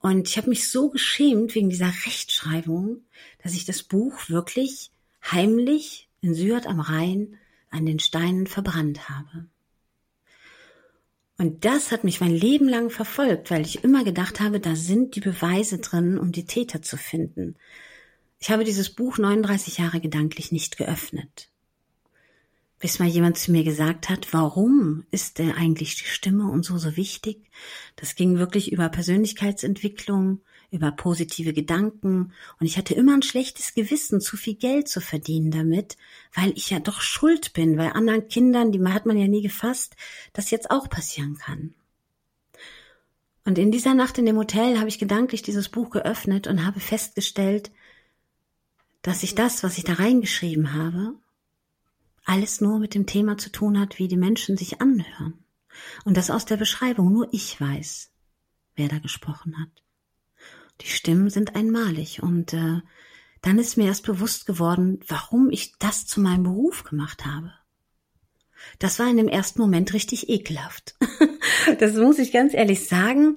Und 0.00 0.28
ich 0.28 0.36
habe 0.36 0.48
mich 0.48 0.70
so 0.70 0.88
geschämt 0.88 1.54
wegen 1.54 1.68
dieser 1.68 1.92
Rechtschreibung, 2.06 3.02
dass 3.42 3.54
ich 3.54 3.64
das 3.64 3.82
Buch 3.82 4.28
wirklich 4.28 4.90
heimlich 5.30 6.08
in 6.22 6.34
Syrt 6.34 6.66
am 6.66 6.80
Rhein 6.80 7.36
an 7.70 7.86
den 7.86 7.98
Steinen 7.98 8.46
verbrannt 8.46 9.08
habe. 9.08 9.46
Und 11.40 11.64
das 11.64 11.90
hat 11.90 12.04
mich 12.04 12.20
mein 12.20 12.34
Leben 12.34 12.68
lang 12.68 12.90
verfolgt, 12.90 13.50
weil 13.50 13.62
ich 13.62 13.82
immer 13.82 14.04
gedacht 14.04 14.40
habe, 14.40 14.60
da 14.60 14.76
sind 14.76 15.16
die 15.16 15.20
Beweise 15.20 15.78
drin, 15.78 16.18
um 16.18 16.32
die 16.32 16.44
Täter 16.44 16.82
zu 16.82 16.98
finden. 16.98 17.56
Ich 18.38 18.50
habe 18.50 18.62
dieses 18.62 18.90
Buch 18.90 19.16
39 19.16 19.78
Jahre 19.78 20.00
gedanklich 20.02 20.52
nicht 20.52 20.76
geöffnet. 20.76 21.48
Bis 22.78 22.98
mal 22.98 23.08
jemand 23.08 23.38
zu 23.38 23.52
mir 23.52 23.64
gesagt 23.64 24.10
hat, 24.10 24.34
warum 24.34 25.06
ist 25.10 25.38
denn 25.38 25.52
eigentlich 25.52 25.96
die 25.96 26.08
Stimme 26.08 26.50
und 26.50 26.62
so 26.62 26.76
so 26.76 26.94
wichtig? 26.98 27.50
Das 27.96 28.16
ging 28.16 28.36
wirklich 28.36 28.70
über 28.70 28.90
Persönlichkeitsentwicklung, 28.90 30.42
über 30.70 30.92
positive 30.92 31.52
Gedanken 31.52 32.32
und 32.58 32.66
ich 32.66 32.78
hatte 32.78 32.94
immer 32.94 33.14
ein 33.14 33.22
schlechtes 33.22 33.74
Gewissen, 33.74 34.20
zu 34.20 34.36
viel 34.36 34.54
Geld 34.54 34.88
zu 34.88 35.00
verdienen 35.00 35.50
damit, 35.50 35.96
weil 36.34 36.52
ich 36.56 36.70
ja 36.70 36.78
doch 36.78 37.00
schuld 37.00 37.52
bin, 37.52 37.76
weil 37.76 37.92
anderen 37.92 38.28
Kindern, 38.28 38.72
die 38.72 38.82
hat 38.84 39.06
man 39.06 39.18
ja 39.18 39.26
nie 39.26 39.42
gefasst, 39.42 39.96
das 40.32 40.50
jetzt 40.50 40.70
auch 40.70 40.88
passieren 40.88 41.36
kann. 41.36 41.74
Und 43.44 43.58
in 43.58 43.72
dieser 43.72 43.94
Nacht 43.94 44.18
in 44.18 44.26
dem 44.26 44.36
Hotel 44.36 44.78
habe 44.78 44.88
ich 44.88 44.98
gedanklich 44.98 45.42
dieses 45.42 45.68
Buch 45.68 45.90
geöffnet 45.90 46.46
und 46.46 46.64
habe 46.64 46.78
festgestellt, 46.78 47.70
dass 49.02 49.22
ich 49.22 49.34
das, 49.34 49.62
was 49.62 49.78
ich 49.78 49.84
da 49.84 49.94
reingeschrieben 49.94 50.74
habe, 50.74 51.14
alles 52.24 52.60
nur 52.60 52.78
mit 52.78 52.94
dem 52.94 53.06
Thema 53.06 53.38
zu 53.38 53.50
tun 53.50 53.80
hat, 53.80 53.98
wie 53.98 54.08
die 54.08 54.16
Menschen 54.16 54.56
sich 54.56 54.80
anhören. 54.80 55.34
Und 56.04 56.16
dass 56.16 56.30
aus 56.30 56.44
der 56.44 56.58
Beschreibung 56.58 57.12
nur 57.12 57.28
ich 57.32 57.60
weiß, 57.60 58.10
wer 58.76 58.88
da 58.88 58.98
gesprochen 58.98 59.58
hat. 59.58 59.82
Die 60.80 60.88
Stimmen 60.88 61.30
sind 61.30 61.56
einmalig 61.56 62.22
und 62.22 62.52
äh, 62.54 62.80
dann 63.42 63.58
ist 63.58 63.76
mir 63.76 63.86
erst 63.86 64.04
bewusst 64.04 64.46
geworden, 64.46 65.00
warum 65.06 65.50
ich 65.50 65.74
das 65.78 66.06
zu 66.06 66.20
meinem 66.20 66.44
Beruf 66.44 66.84
gemacht 66.84 67.24
habe. 67.24 67.52
Das 68.78 68.98
war 68.98 69.08
in 69.08 69.16
dem 69.16 69.28
ersten 69.28 69.60
Moment 69.60 69.92
richtig 69.94 70.28
ekelhaft. 70.28 70.94
das 71.78 71.94
muss 71.94 72.18
ich 72.18 72.32
ganz 72.32 72.54
ehrlich 72.54 72.86
sagen. 72.86 73.36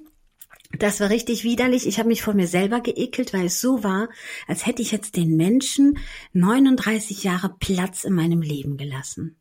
Das 0.78 1.00
war 1.00 1.10
richtig 1.10 1.44
widerlich. 1.44 1.88
Ich 1.88 2.00
habe 2.00 2.10
mich 2.10 2.24
vor 2.24 2.34
mir 2.34 2.48
selber 2.48 2.82
geekelt, 2.82 3.34
weil 3.34 3.46
es 3.46 3.62
so 3.62 3.84
war, 3.84 4.10
als 4.48 4.66
hätte 4.66 4.82
ich 4.82 4.92
jetzt 4.92 5.16
den 5.16 5.38
Menschen 5.38 6.00
39 6.34 7.24
Jahre 7.24 7.56
Platz 7.60 8.04
in 8.04 8.14
meinem 8.14 8.42
Leben 8.42 8.78
gelassen. 8.78 9.38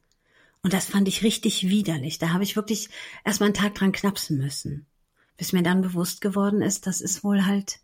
Und 0.63 0.73
das 0.73 0.87
fand 0.87 1.09
ich 1.09 1.25
richtig 1.25 1.69
widerlich. 1.69 2.19
Da 2.19 2.31
habe 2.31 2.45
ich 2.45 2.55
wirklich 2.55 2.91
erst 3.25 3.41
mal 3.41 3.47
einen 3.47 3.55
Tag 3.55 3.75
dran 3.75 3.93
knapsen 3.93 4.39
müssen. 4.39 4.87
Bis 5.37 5.53
mir 5.53 5.63
dann 5.63 5.81
bewusst 5.81 6.21
geworden 6.21 6.63
ist, 6.63 6.87
das 6.87 7.01
ist 7.01 7.25
wohl 7.25 7.47
halt 7.47 7.81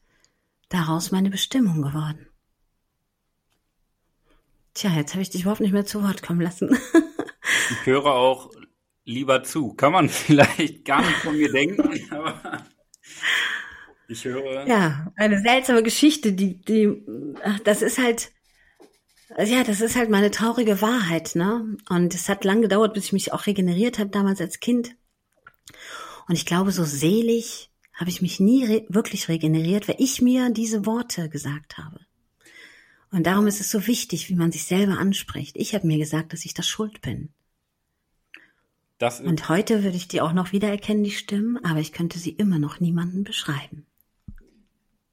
daraus 0.69 1.11
meine 1.11 1.31
Bestimmung 1.31 1.83
geworden. 1.83 2.27
Tja, 4.75 4.91
jetzt 4.91 5.15
habe 5.15 5.23
ich 5.23 5.31
dich 5.31 5.43
überhaupt 5.43 5.61
nicht 5.61 5.73
mehr 5.73 5.87
zu 5.87 6.03
Wort 6.03 6.23
kommen 6.23 6.41
lassen. 6.41 6.71
ich 7.71 7.87
höre 7.87 8.07
auch 8.07 8.51
lieber 9.05 9.43
zu. 9.43 9.75
Kann 9.75 9.93
man 9.93 10.09
vielleicht 10.09 10.85
gar 10.85 11.01
nicht 11.01 11.19
von 11.19 11.37
mir 11.37 11.51
denken, 11.51 12.01
aber 12.13 12.65
ich 14.07 14.25
höre. 14.25 14.67
Ja, 14.67 15.13
eine 15.17 15.41
seltsame 15.41 15.83
Geschichte, 15.83 16.33
die, 16.33 16.61
die, 16.61 17.03
das 17.65 17.83
ist 17.83 17.99
halt, 17.99 18.31
ja, 19.37 19.65
das 19.65 19.81
ist 19.81 19.97
halt 19.97 20.09
meine 20.11 20.31
traurige 20.31 20.81
Wahrheit, 20.81 21.35
ne? 21.35 21.77
Und 21.91 22.15
es 22.15 22.29
hat 22.29 22.45
lang 22.45 22.63
gedauert, 22.63 22.95
bis 22.95 23.07
ich 23.07 23.13
mich 23.13 23.33
auch 23.33 23.47
regeneriert 23.47 23.99
habe, 23.99 24.11
damals 24.11 24.41
als 24.41 24.61
Kind. 24.61 24.97
Und 26.27 26.37
ich 26.37 26.47
glaube, 26.47 26.73
so 26.73 26.85
selig 26.85 27.71
habe 27.99 28.11
ich 28.11 28.23
mich 28.23 28.39
nie 28.39 28.65
re 28.65 28.87
wirklich 28.89 29.29
regeneriert, 29.29 29.89
weil 29.89 29.97
ich 29.99 30.23
mir 30.23 30.51
diese 30.51 30.87
Worte 30.87 31.29
gesagt 31.29 31.79
habe. 31.79 32.01
Und 33.11 33.27
darum 33.27 33.47
ist 33.47 33.61
es 33.61 33.71
so 33.71 33.87
wichtig, 33.87 34.29
wie 34.29 34.37
man 34.37 34.53
sich 34.53 34.65
selber 34.65 34.99
anspricht. 34.99 35.57
Ich 35.57 35.75
habe 35.75 35.87
mir 35.87 35.99
gesagt, 35.99 36.33
dass 36.33 36.45
ich 36.45 36.55
das 36.55 36.69
schuld 36.69 37.01
bin. 37.01 37.31
Das 38.99 39.21
und 39.21 39.49
heute 39.49 39.83
würde 39.83 39.97
ich 39.97 40.09
die 40.09 40.21
auch 40.21 40.33
noch 40.33 40.53
wiedererkennen, 40.53 41.05
die 41.05 41.11
Stimmen, 41.11 41.63
aber 41.65 41.81
ich 41.81 41.93
könnte 41.93 42.19
sie 42.19 42.31
immer 42.31 42.59
noch 42.59 42.81
niemandem 42.81 43.25
beschreiben. 43.25 43.87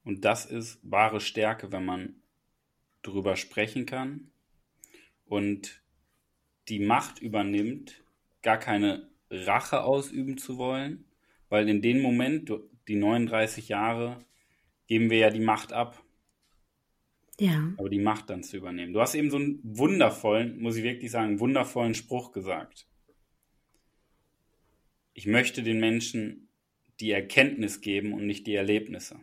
Und 0.04 0.26
das 0.26 0.46
ist 0.46 0.80
wahre 0.84 1.22
Stärke, 1.22 1.72
wenn 1.72 1.86
man 1.86 2.16
drüber 3.02 3.36
sprechen 3.36 3.86
kann 3.86 4.32
und 5.26 5.82
die 6.68 6.80
Macht 6.80 7.20
übernimmt, 7.20 8.04
gar 8.42 8.58
keine 8.58 9.08
Rache 9.32 9.84
ausüben 9.84 10.38
zu 10.38 10.58
wollen, 10.58 11.06
weil 11.50 11.70
in 11.70 11.82
dem 11.82 12.02
Moment, 12.02 12.52
die 12.88 12.96
39 12.96 13.70
Jahre, 13.70 14.24
geben 14.88 15.10
wir 15.10 15.18
ja 15.18 15.30
die 15.30 15.40
Macht 15.40 15.74
ab. 15.74 16.04
Ja. 17.40 17.74
Aber 17.78 17.90
die 17.90 18.00
Macht 18.00 18.30
dann 18.30 18.44
zu 18.44 18.58
übernehmen. 18.58 18.94
Du 18.94 19.02
hast 19.02 19.16
eben 19.16 19.30
so 19.30 19.38
einen 19.38 19.60
wundervollen, 19.64 20.60
muss 20.60 20.78
ich 20.78 20.84
wirklich 20.84 21.12
sagen, 21.12 21.40
wundervollen 21.40 21.94
Spruch 21.94 22.32
gesagt 22.32 22.88
ich 25.16 25.26
möchte 25.26 25.64
den 25.64 25.80
Menschen 25.80 26.50
die 27.00 27.12
Erkenntnis 27.12 27.82
geben 27.82 28.14
und 28.14 28.28
nicht 28.28 28.46
die 28.46 28.54
Erlebnisse. 28.54 29.20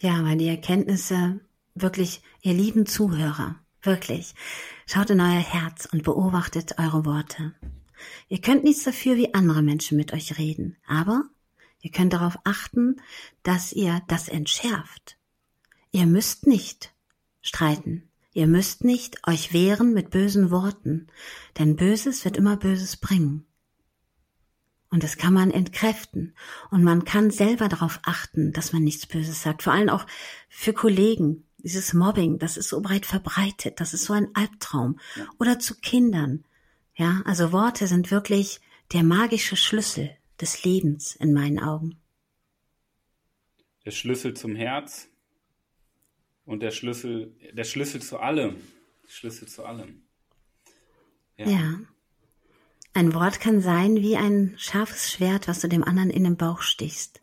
Ja, 0.00 0.24
weil 0.24 0.38
die 0.38 0.48
Erkenntnisse 0.48 1.40
wirklich, 1.74 2.22
ihr 2.42 2.54
lieben 2.54 2.86
Zuhörer, 2.86 3.60
wirklich, 3.82 4.34
schaut 4.86 5.10
in 5.10 5.20
euer 5.20 5.40
Herz 5.40 5.88
und 5.92 6.04
beobachtet 6.04 6.78
eure 6.78 7.04
Worte. 7.04 7.54
Ihr 8.28 8.40
könnt 8.40 8.62
nichts 8.62 8.84
dafür, 8.84 9.16
wie 9.16 9.34
andere 9.34 9.62
Menschen 9.62 9.96
mit 9.96 10.12
euch 10.12 10.38
reden, 10.38 10.76
aber 10.86 11.24
ihr 11.80 11.90
könnt 11.90 12.12
darauf 12.12 12.38
achten, 12.44 12.96
dass 13.42 13.72
ihr 13.72 14.02
das 14.08 14.28
entschärft. 14.28 15.16
Ihr 15.90 16.06
müsst 16.06 16.46
nicht 16.46 16.92
streiten. 17.42 18.08
Ihr 18.32 18.46
müsst 18.46 18.84
nicht 18.84 19.26
euch 19.26 19.54
wehren 19.54 19.94
mit 19.94 20.10
bösen 20.10 20.50
Worten, 20.50 21.06
denn 21.58 21.74
Böses 21.74 22.24
wird 22.26 22.36
immer 22.36 22.58
Böses 22.58 22.98
bringen. 22.98 23.46
Und 24.90 25.02
das 25.02 25.16
kann 25.16 25.32
man 25.32 25.50
entkräften. 25.50 26.34
Und 26.70 26.84
man 26.84 27.04
kann 27.04 27.30
selber 27.30 27.68
darauf 27.68 27.98
achten, 28.02 28.52
dass 28.52 28.72
man 28.72 28.84
nichts 28.84 29.06
Böses 29.06 29.42
sagt. 29.42 29.62
Vor 29.62 29.72
allem 29.72 29.88
auch 29.88 30.06
für 30.48 30.72
Kollegen. 30.72 31.44
Dieses 31.58 31.94
Mobbing, 31.94 32.38
das 32.38 32.56
ist 32.56 32.68
so 32.68 32.80
breit 32.80 33.06
verbreitet. 33.06 33.80
Das 33.80 33.94
ist 33.94 34.04
so 34.04 34.12
ein 34.12 34.28
Albtraum. 34.34 34.98
Oder 35.38 35.58
zu 35.58 35.74
Kindern. 35.74 36.44
Ja, 36.94 37.22
also 37.24 37.52
Worte 37.52 37.86
sind 37.86 38.10
wirklich 38.10 38.60
der 38.92 39.02
magische 39.02 39.56
Schlüssel 39.56 40.10
des 40.40 40.64
Lebens 40.64 41.16
in 41.16 41.32
meinen 41.32 41.58
Augen. 41.58 42.00
Der 43.84 43.90
Schlüssel 43.90 44.34
zum 44.34 44.56
Herz 44.56 45.08
und 46.44 46.60
der 46.60 46.70
Schlüssel, 46.70 47.34
der 47.52 47.64
Schlüssel 47.64 48.02
zu 48.02 48.18
allem. 48.18 48.56
Schlüssel 49.08 49.48
zu 49.48 49.64
allem. 49.64 50.02
ja. 51.36 51.48
ja. 51.48 51.80
Ein 52.96 53.12
Wort 53.12 53.40
kann 53.40 53.60
sein 53.60 53.96
wie 53.96 54.16
ein 54.16 54.54
scharfes 54.56 55.12
Schwert, 55.12 55.48
was 55.48 55.60
du 55.60 55.68
dem 55.68 55.84
anderen 55.84 56.08
in 56.08 56.24
den 56.24 56.38
Bauch 56.38 56.62
stichst. 56.62 57.20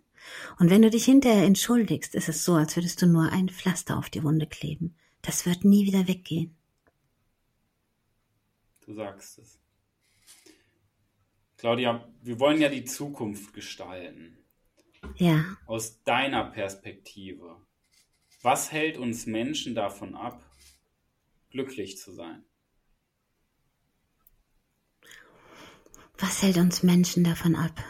Und 0.59 0.69
wenn 0.69 0.83
du 0.83 0.91
dich 0.91 1.05
hinterher 1.05 1.45
entschuldigst, 1.45 2.13
ist 2.13 2.29
es 2.29 2.45
so, 2.45 2.53
als 2.53 2.75
würdest 2.75 3.01
du 3.01 3.07
nur 3.07 3.31
ein 3.31 3.49
Pflaster 3.49 3.97
auf 3.97 4.11
die 4.11 4.23
Wunde 4.23 4.45
kleben. 4.45 4.95
Das 5.23 5.47
wird 5.47 5.65
nie 5.65 5.87
wieder 5.87 6.07
weggehen. 6.07 6.55
Du 8.85 8.93
sagst 8.93 9.39
es. 9.39 9.57
Claudia, 11.63 12.05
wir 12.21 12.41
wollen 12.41 12.59
ja 12.59 12.67
die 12.67 12.83
Zukunft 12.83 13.53
gestalten. 13.53 14.37
Ja. 15.15 15.45
Aus 15.65 16.03
deiner 16.03 16.43
Perspektive. 16.43 17.55
Was 18.41 18.73
hält 18.73 18.97
uns 18.97 19.27
Menschen 19.27 19.73
davon 19.73 20.13
ab, 20.13 20.43
glücklich 21.51 21.97
zu 21.97 22.11
sein? 22.11 22.43
Was 26.17 26.41
hält 26.41 26.57
uns 26.57 26.83
Menschen 26.83 27.23
davon 27.23 27.55
ab? 27.55 27.81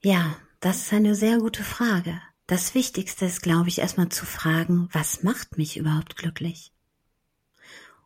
Ja, 0.00 0.36
das 0.60 0.82
ist 0.82 0.92
eine 0.92 1.16
sehr 1.16 1.38
gute 1.38 1.64
Frage. 1.64 2.22
Das 2.46 2.76
Wichtigste 2.76 3.24
ist, 3.24 3.42
glaube 3.42 3.70
ich, 3.70 3.80
erstmal 3.80 4.08
zu 4.08 4.24
fragen, 4.24 4.88
was 4.92 5.24
macht 5.24 5.58
mich 5.58 5.76
überhaupt 5.76 6.16
glücklich? 6.16 6.72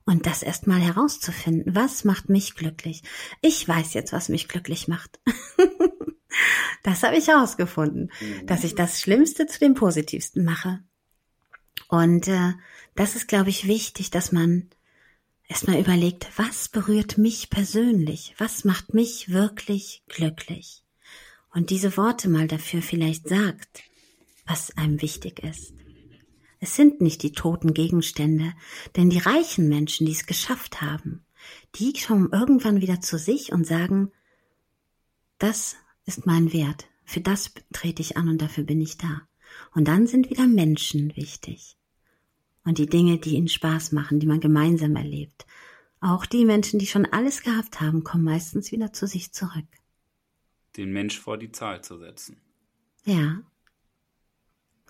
Und 0.04 0.26
das 0.26 0.42
erstmal 0.42 0.80
herauszufinden, 0.80 1.74
was 1.74 2.04
macht 2.04 2.28
mich 2.28 2.54
glücklich? 2.54 3.02
Ich 3.40 3.66
weiß 3.66 3.94
jetzt, 3.94 4.12
was 4.12 4.28
mich 4.28 4.48
glücklich 4.48 4.88
macht. 4.88 5.20
das 6.82 7.02
habe 7.02 7.16
ich 7.16 7.28
herausgefunden, 7.28 8.10
mhm. 8.20 8.46
dass 8.46 8.64
ich 8.64 8.74
das 8.74 9.00
Schlimmste 9.00 9.46
zu 9.46 9.60
dem 9.60 9.74
Positivsten 9.74 10.44
mache. 10.44 10.80
Und 11.88 12.26
äh, 12.26 12.52
das 12.94 13.16
ist, 13.16 13.28
glaube 13.28 13.50
ich, 13.50 13.68
wichtig, 13.68 14.10
dass 14.10 14.32
man 14.32 14.68
erstmal 15.48 15.78
überlegt, 15.78 16.26
was 16.36 16.68
berührt 16.68 17.18
mich 17.18 17.50
persönlich? 17.50 18.34
Was 18.38 18.64
macht 18.64 18.94
mich 18.94 19.30
wirklich 19.30 20.02
glücklich? 20.08 20.82
Und 21.54 21.70
diese 21.70 21.96
Worte 21.96 22.28
mal 22.28 22.48
dafür 22.48 22.82
vielleicht 22.82 23.28
sagt, 23.28 23.82
was 24.46 24.76
einem 24.76 25.02
wichtig 25.02 25.42
ist. 25.44 25.74
Es 26.62 26.76
sind 26.76 27.00
nicht 27.00 27.24
die 27.24 27.32
toten 27.32 27.74
Gegenstände, 27.74 28.54
denn 28.94 29.10
die 29.10 29.18
reichen 29.18 29.68
Menschen, 29.68 30.06
die 30.06 30.12
es 30.12 30.26
geschafft 30.26 30.80
haben, 30.80 31.24
die 31.74 31.92
kommen 31.92 32.30
irgendwann 32.30 32.80
wieder 32.80 33.00
zu 33.00 33.18
sich 33.18 33.52
und 33.52 33.66
sagen, 33.66 34.12
das 35.38 35.74
ist 36.06 36.24
mein 36.24 36.52
Wert, 36.52 36.86
für 37.04 37.20
das 37.20 37.52
trete 37.72 38.00
ich 38.00 38.16
an 38.16 38.28
und 38.28 38.40
dafür 38.40 38.62
bin 38.62 38.80
ich 38.80 38.96
da. 38.96 39.22
Und 39.74 39.88
dann 39.88 40.06
sind 40.06 40.30
wieder 40.30 40.46
Menschen 40.46 41.16
wichtig. 41.16 41.76
Und 42.64 42.78
die 42.78 42.86
Dinge, 42.86 43.18
die 43.18 43.34
ihnen 43.34 43.48
Spaß 43.48 43.90
machen, 43.90 44.20
die 44.20 44.28
man 44.28 44.38
gemeinsam 44.38 44.94
erlebt. 44.94 45.46
Auch 46.00 46.26
die 46.26 46.44
Menschen, 46.44 46.78
die 46.78 46.86
schon 46.86 47.06
alles 47.06 47.42
gehabt 47.42 47.80
haben, 47.80 48.04
kommen 48.04 48.22
meistens 48.22 48.70
wieder 48.70 48.92
zu 48.92 49.08
sich 49.08 49.32
zurück. 49.32 49.66
Den 50.76 50.92
Mensch 50.92 51.18
vor 51.18 51.38
die 51.38 51.50
Zahl 51.50 51.82
zu 51.82 51.98
setzen. 51.98 52.40
Ja, 53.04 53.42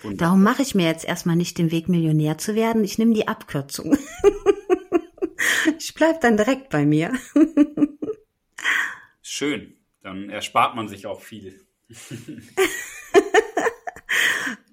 Wunderbar. 0.03 0.27
Darum 0.27 0.43
mache 0.43 0.63
ich 0.63 0.75
mir 0.75 0.87
jetzt 0.87 1.05
erstmal 1.05 1.37
nicht 1.37 1.59
den 1.59 1.71
Weg, 1.71 1.89
Millionär 1.89 2.39
zu 2.39 2.55
werden. 2.55 2.85
Ich 2.85 2.99
nehme 2.99 3.15
die 3.15 3.29
Abkürzung. 3.29 3.97
ich 5.79 5.95
bleib 5.95 6.21
dann 6.21 6.37
direkt 6.37 6.71
bei 6.71 6.85
mir. 6.85 7.13
Schön. 9.23 9.77
Dann 10.03 10.31
erspart 10.31 10.75
man 10.75 10.89
sich 10.89 11.07
auch 11.07 11.21
viel. 11.21 11.61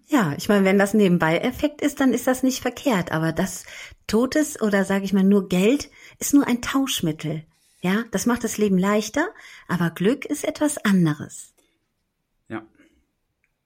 ja, 0.07 0.33
ich 0.37 0.49
meine, 0.49 0.65
wenn 0.65 0.79
das 0.79 0.93
Nebenbei-Effekt 0.93 1.81
ist, 1.81 1.99
dann 1.99 2.13
ist 2.13 2.27
das 2.27 2.43
nicht 2.43 2.61
verkehrt. 2.61 3.11
Aber 3.11 3.31
das 3.31 3.65
Totes 4.07 4.59
oder 4.61 4.85
sage 4.85 5.05
ich 5.05 5.13
mal 5.13 5.23
nur 5.23 5.47
Geld 5.47 5.89
ist 6.17 6.33
nur 6.33 6.47
ein 6.47 6.61
Tauschmittel. 6.61 7.45
Ja, 7.81 8.03
das 8.11 8.25
macht 8.25 8.43
das 8.43 8.57
Leben 8.57 8.77
leichter, 8.77 9.29
aber 9.67 9.91
Glück 9.91 10.25
ist 10.25 10.43
etwas 10.43 10.83
anderes. 10.83 11.53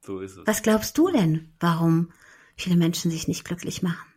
So 0.06 0.20
ist 0.20 0.36
es. 0.36 0.46
Was 0.46 0.62
glaubst 0.62 0.98
du 0.98 1.10
denn, 1.10 1.54
warum 1.60 2.12
viele 2.58 2.76
Menschen 2.76 3.10
sich 3.10 3.30
nicht 3.30 3.46
glücklich 3.46 3.82
machen? 3.82 4.12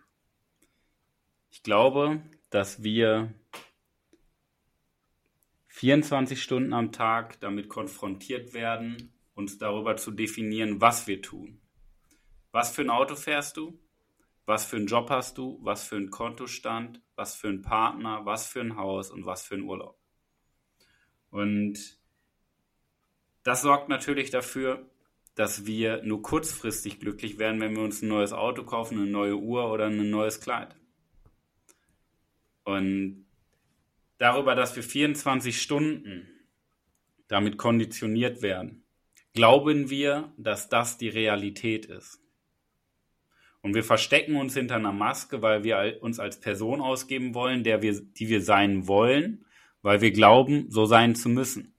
Ich 1.50 1.62
glaube, 1.62 2.22
dass 2.50 2.82
wir 2.82 3.32
24 5.68 6.42
Stunden 6.42 6.72
am 6.72 6.90
Tag 6.90 7.38
damit 7.40 7.68
konfrontiert 7.68 8.52
werden, 8.52 9.12
uns 9.34 9.58
darüber 9.58 9.96
zu 9.96 10.10
definieren, 10.10 10.80
was 10.80 11.06
wir 11.06 11.22
tun. 11.22 11.60
Was 12.50 12.72
für 12.74 12.82
ein 12.82 12.90
Auto 12.90 13.14
fährst 13.14 13.56
du? 13.56 13.78
Was 14.44 14.64
für 14.64 14.76
einen 14.76 14.86
Job 14.86 15.08
hast 15.10 15.38
du? 15.38 15.58
Was 15.62 15.86
für 15.86 15.96
einen 15.96 16.10
Kontostand? 16.10 17.00
Was 17.14 17.36
für 17.36 17.48
einen 17.48 17.62
Partner? 17.62 18.24
Was 18.24 18.48
für 18.48 18.60
ein 18.60 18.76
Haus? 18.76 19.10
Und 19.10 19.24
was 19.24 19.44
für 19.44 19.54
einen 19.54 19.64
Urlaub? 19.64 19.96
Und 21.30 22.00
das 23.44 23.62
sorgt 23.62 23.88
natürlich 23.88 24.30
dafür, 24.30 24.90
dass 25.36 25.66
wir 25.66 26.02
nur 26.02 26.22
kurzfristig 26.22 26.98
glücklich 26.98 27.38
werden, 27.38 27.60
wenn 27.60 27.76
wir 27.76 27.82
uns 27.82 28.02
ein 28.02 28.08
neues 28.08 28.32
Auto 28.32 28.64
kaufen, 28.64 28.98
eine 28.98 29.06
neue 29.06 29.36
Uhr 29.36 29.70
oder 29.70 29.86
ein 29.86 30.10
neues 30.10 30.40
Kleid. 30.40 30.74
Und 32.64 33.26
darüber, 34.18 34.54
dass 34.54 34.74
wir 34.74 34.82
24 34.82 35.60
Stunden 35.60 36.26
damit 37.28 37.58
konditioniert 37.58 38.40
werden, 38.40 38.82
glauben 39.34 39.90
wir, 39.90 40.32
dass 40.38 40.70
das 40.70 40.96
die 40.96 41.10
Realität 41.10 41.84
ist. 41.84 42.18
Und 43.60 43.74
wir 43.74 43.84
verstecken 43.84 44.36
uns 44.36 44.54
hinter 44.54 44.76
einer 44.76 44.92
Maske, 44.92 45.42
weil 45.42 45.64
wir 45.64 45.98
uns 46.00 46.18
als 46.18 46.40
Person 46.40 46.80
ausgeben 46.80 47.34
wollen, 47.34 47.62
der 47.62 47.82
wir, 47.82 48.00
die 48.00 48.28
wir 48.28 48.40
sein 48.40 48.88
wollen, 48.88 49.44
weil 49.82 50.00
wir 50.00 50.12
glauben, 50.12 50.70
so 50.70 50.86
sein 50.86 51.14
zu 51.14 51.28
müssen. 51.28 51.74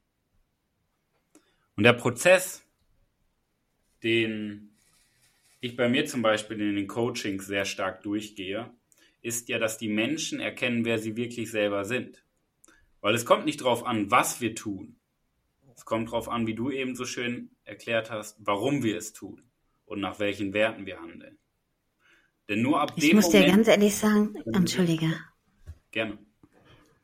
Und 1.76 1.84
der 1.84 1.94
Prozess, 1.94 2.67
den 4.04 4.70
ich 5.60 5.76
bei 5.76 5.90
mir 5.90 6.06
zum 6.06 6.22
Beispiel 6.22 6.60
in 6.62 6.76
den 6.76 6.88
Coachings 6.88 7.48
sehr 7.48 7.66
stark 7.66 8.04
durchgehe, 8.04 8.70
ist 9.22 9.50
ja, 9.50 9.60
dass 9.60 9.78
die 9.78 9.90
Menschen 9.90 10.40
erkennen, 10.40 10.86
wer 10.86 11.00
sie 11.00 11.16
wirklich 11.18 11.52
selber 11.52 11.84
sind. 11.86 12.24
Weil 13.02 13.16
es 13.16 13.26
kommt 13.26 13.46
nicht 13.46 13.62
darauf 13.62 13.86
an, 13.86 14.12
was 14.12 14.42
wir 14.42 14.56
tun. 14.56 14.96
Es 15.76 15.86
kommt 15.86 16.10
darauf 16.10 16.30
an, 16.30 16.48
wie 16.48 16.56
du 16.56 16.72
eben 16.72 16.96
so 16.96 17.06
schön 17.06 17.52
erklärt 17.64 18.10
hast, 18.10 18.38
warum 18.40 18.84
wir 18.84 18.98
es 18.98 19.14
tun 19.14 19.44
und 19.86 20.00
nach 20.00 20.20
welchen 20.20 20.54
Werten 20.54 20.86
wir 20.86 21.00
handeln. 21.00 21.38
Denn 22.50 22.62
nur 22.62 22.80
ab 22.80 22.94
ich 22.96 23.08
dem 23.08 23.18
muss 23.18 23.26
Moment, 23.26 23.46
dir 23.46 23.52
ganz 23.52 23.68
ehrlich 23.68 23.96
sagen, 23.96 24.36
entschuldige. 24.54 25.14
Gerne. 25.92 26.18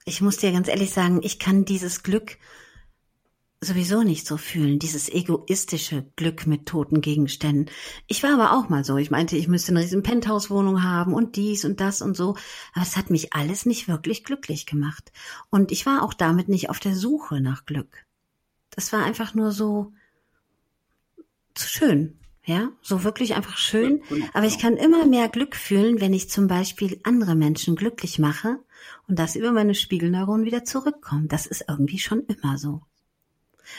Ich 0.06 0.22
muss 0.22 0.38
dir 0.38 0.52
ganz 0.52 0.68
ehrlich 0.68 0.92
sagen, 0.92 1.22
ich 1.24 1.40
kann 1.40 1.66
dieses 1.66 2.04
Glück 2.04 2.38
sowieso 3.64 4.04
nicht 4.04 4.28
so 4.28 4.38
fühlen, 4.38 4.80
dieses 4.80 5.10
egoistische 5.10 6.06
Glück 6.16 6.48
mit 6.48 6.66
toten 6.66 7.02
Gegenständen. 7.02 7.70
Ich 8.08 8.24
war 8.24 8.34
aber 8.34 8.54
auch 8.58 8.70
mal 8.70 8.84
so. 8.84 8.98
Ich 8.98 9.12
meinte, 9.12 9.38
ich 9.38 9.48
müsste 9.48 9.72
eine 9.72 9.82
riesen 9.82 10.04
Penthouse-Wohnung 10.04 10.84
haben 10.84 11.14
und 11.14 11.36
dies 11.36 11.66
und 11.66 11.80
das 11.80 12.02
und 12.02 12.16
so. 12.16 12.36
Aber 12.74 12.84
es 12.84 12.98
hat 12.98 13.10
mich 13.10 13.34
alles 13.34 13.66
nicht 13.66 13.88
wirklich 13.88 14.24
glücklich 14.24 14.66
gemacht. 14.66 15.12
Und 15.50 15.72
ich 15.72 15.86
war 15.86 16.04
auch 16.04 16.14
damit 16.14 16.50
nicht 16.50 16.70
auf 16.70 16.80
der 16.80 16.96
Suche 16.96 17.42
nach 17.42 17.66
Glück. 17.66 18.06
Das 18.72 18.94
war 18.94 19.04
einfach 19.04 19.34
nur 19.34 19.52
so 19.52 19.94
zu 21.54 21.68
schön. 21.68 22.20
Ja, 22.46 22.72
so 22.82 23.06
wirklich 23.06 23.36
einfach 23.36 23.58
schön. 23.58 24.02
Aber 24.34 24.46
ich 24.46 24.60
kann 24.60 24.76
immer 24.76 25.06
mehr 25.06 25.30
Glück 25.30 25.56
fühlen, 25.56 26.02
wenn 26.02 26.14
ich 26.14 26.30
zum 26.30 26.48
Beispiel 26.48 27.00
andere 27.04 27.36
Menschen 27.36 27.78
glücklich 27.78 28.20
mache 28.20 28.60
und 29.08 29.18
das 29.18 29.38
über 29.38 29.54
meine 29.54 29.76
Spiegelneuronen 29.76 30.46
wieder 30.46 30.66
zurückkommt. 30.66 31.32
Das 31.32 31.46
ist 31.46 31.66
irgendwie 31.70 32.00
schon 32.00 32.26
immer 32.26 32.58
so. 32.58 32.82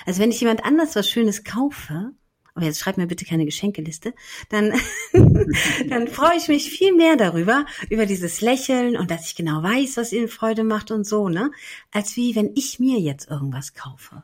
Also 0.07 0.21
wenn 0.21 0.31
ich 0.31 0.41
jemand 0.41 0.65
anders 0.65 0.97
was 0.97 1.09
Schönes 1.09 1.45
kaufe, 1.45 2.13
aber 2.55 2.67
jetzt 2.67 2.79
schreib 2.79 2.97
mir 2.97 3.07
bitte 3.07 3.25
keine 3.25 3.45
Geschenkeliste, 3.45 4.15
dann, 4.49 4.73
dann 5.89 6.09
freue 6.09 6.37
ich 6.37 6.49
mich 6.49 6.71
viel 6.71 6.95
mehr 6.95 7.17
darüber, 7.17 7.67
über 7.91 8.07
dieses 8.07 8.41
Lächeln 8.41 8.97
und 8.97 9.11
dass 9.11 9.27
ich 9.27 9.35
genau 9.35 9.63
weiß, 9.63 9.97
was 9.97 10.13
ihnen 10.13 10.29
Freude 10.29 10.63
macht 10.63 10.91
und 10.91 11.05
so, 11.05 11.29
ne? 11.29 11.51
Als 11.91 12.17
wie 12.17 12.37
wenn 12.37 12.53
ich 12.55 12.79
mir 12.79 13.01
jetzt 13.01 13.29
irgendwas 13.29 13.75
kaufe. 13.75 14.23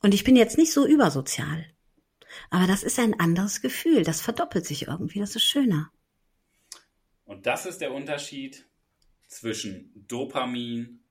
Und 0.00 0.14
ich 0.14 0.24
bin 0.24 0.36
jetzt 0.36 0.58
nicht 0.58 0.72
so 0.72 0.86
übersozial. 0.86 1.66
Aber 2.50 2.66
das 2.66 2.82
ist 2.82 2.98
ein 2.98 3.18
anderes 3.18 3.60
Gefühl. 3.60 4.04
Das 4.04 4.20
verdoppelt 4.20 4.66
sich 4.66 4.88
irgendwie. 4.88 5.20
Das 5.20 5.36
ist 5.36 5.44
schöner. 5.44 5.90
Und 7.24 7.46
das 7.46 7.66
ist 7.66 7.80
der 7.80 7.92
Unterschied 7.92 8.66
zwischen 9.28 9.92
Dopamin 10.08 11.01